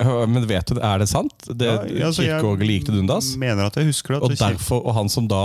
Ja, 0.01 0.25
men 0.27 0.45
vet 0.49 0.71
du, 0.71 0.79
er 0.81 1.01
det 1.01 1.07
sant? 1.11 1.45
Det 1.47 1.67
Ja, 1.69 2.07
altså, 2.07 2.25
Kirkeåge 2.25 2.67
likte 2.67 2.93
dundas? 2.95 3.33
Mener 3.39 3.69
at 3.69 3.77
jeg 3.79 3.89
husker 3.91 4.15
det. 4.15 4.23
At 4.23 4.25
og, 4.25 4.37
derfor, 4.39 4.81
og 4.81 4.97
han 4.97 5.11
som 5.11 5.29
da 5.29 5.43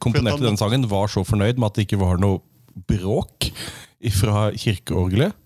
komponerte 0.00 0.44
den 0.44 0.58
sangen, 0.60 0.88
var 0.90 1.10
så 1.12 1.24
fornøyd 1.26 1.60
med 1.60 1.70
at 1.70 1.78
det 1.78 1.86
ikke 1.88 2.00
var 2.00 2.20
noe 2.22 2.40
bråk 2.90 3.50
fra 4.16 4.48
kirkeorgelet. 4.56 5.36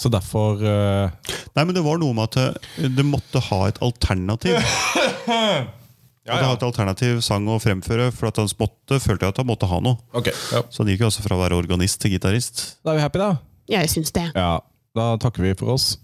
Så 0.00 0.10
derfor 0.10 0.58
uh... 0.58 1.10
Nei, 1.54 1.62
men 1.64 1.74
det 1.76 1.84
var 1.84 2.00
noe 2.02 2.14
med 2.16 2.32
at 2.32 2.38
eh, 2.42 2.88
det 2.90 3.04
måtte 3.06 3.42
ha 3.50 3.60
et 3.70 3.80
alternativ. 3.84 4.58
At 4.58 5.70
Måtte 6.24 6.46
ha 6.48 6.54
et 6.56 6.62
alternativ 6.64 7.18
sang 7.20 7.44
å 7.52 7.58
fremføre, 7.60 8.06
for 8.16 8.30
at 8.30 8.38
han 8.40 8.48
måtte, 8.56 8.96
følte 8.96 9.26
jeg 9.26 9.34
at 9.34 9.40
han 9.42 9.48
måtte 9.50 9.68
ha 9.68 9.76
noe. 9.84 9.98
Okay, 10.16 10.32
ja. 10.54 10.62
Så 10.72 10.80
han 10.80 10.88
gikk 10.88 11.02
jo 11.04 11.10
altså 11.10 11.24
fra 11.26 11.36
å 11.36 11.42
være 11.42 11.58
organist 11.58 12.00
til 12.00 12.14
gitarist. 12.14 12.62
Da 12.80 12.94
er 12.94 12.96
vi 12.96 13.04
happy, 13.04 13.20
da. 13.20 13.28
Ja, 13.68 13.82
Jeg 13.84 13.92
syns 13.92 14.14
det. 14.16 14.30
Ja, 14.32 14.54
Da 14.96 15.10
takker 15.20 15.44
vi 15.44 15.52
for 15.58 15.74
oss. 15.76 15.98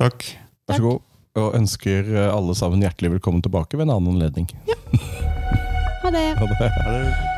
Takk. 0.00 0.26
Vær 0.66 0.80
så 0.80 0.86
god. 0.88 1.06
Og 1.38 1.54
ønsker 1.60 2.10
eh, 2.10 2.26
alle 2.32 2.56
sammen 2.58 2.82
hjertelig 2.82 3.14
velkommen 3.20 3.44
tilbake 3.44 3.78
ved 3.78 3.86
en 3.86 3.94
annen 4.00 4.16
anledning. 4.16 4.50
Ha 6.02 6.10
det. 6.10 6.32
Ha 6.34 6.46
det. 6.50 6.72
Ha 6.82 6.92
det. 6.98 7.31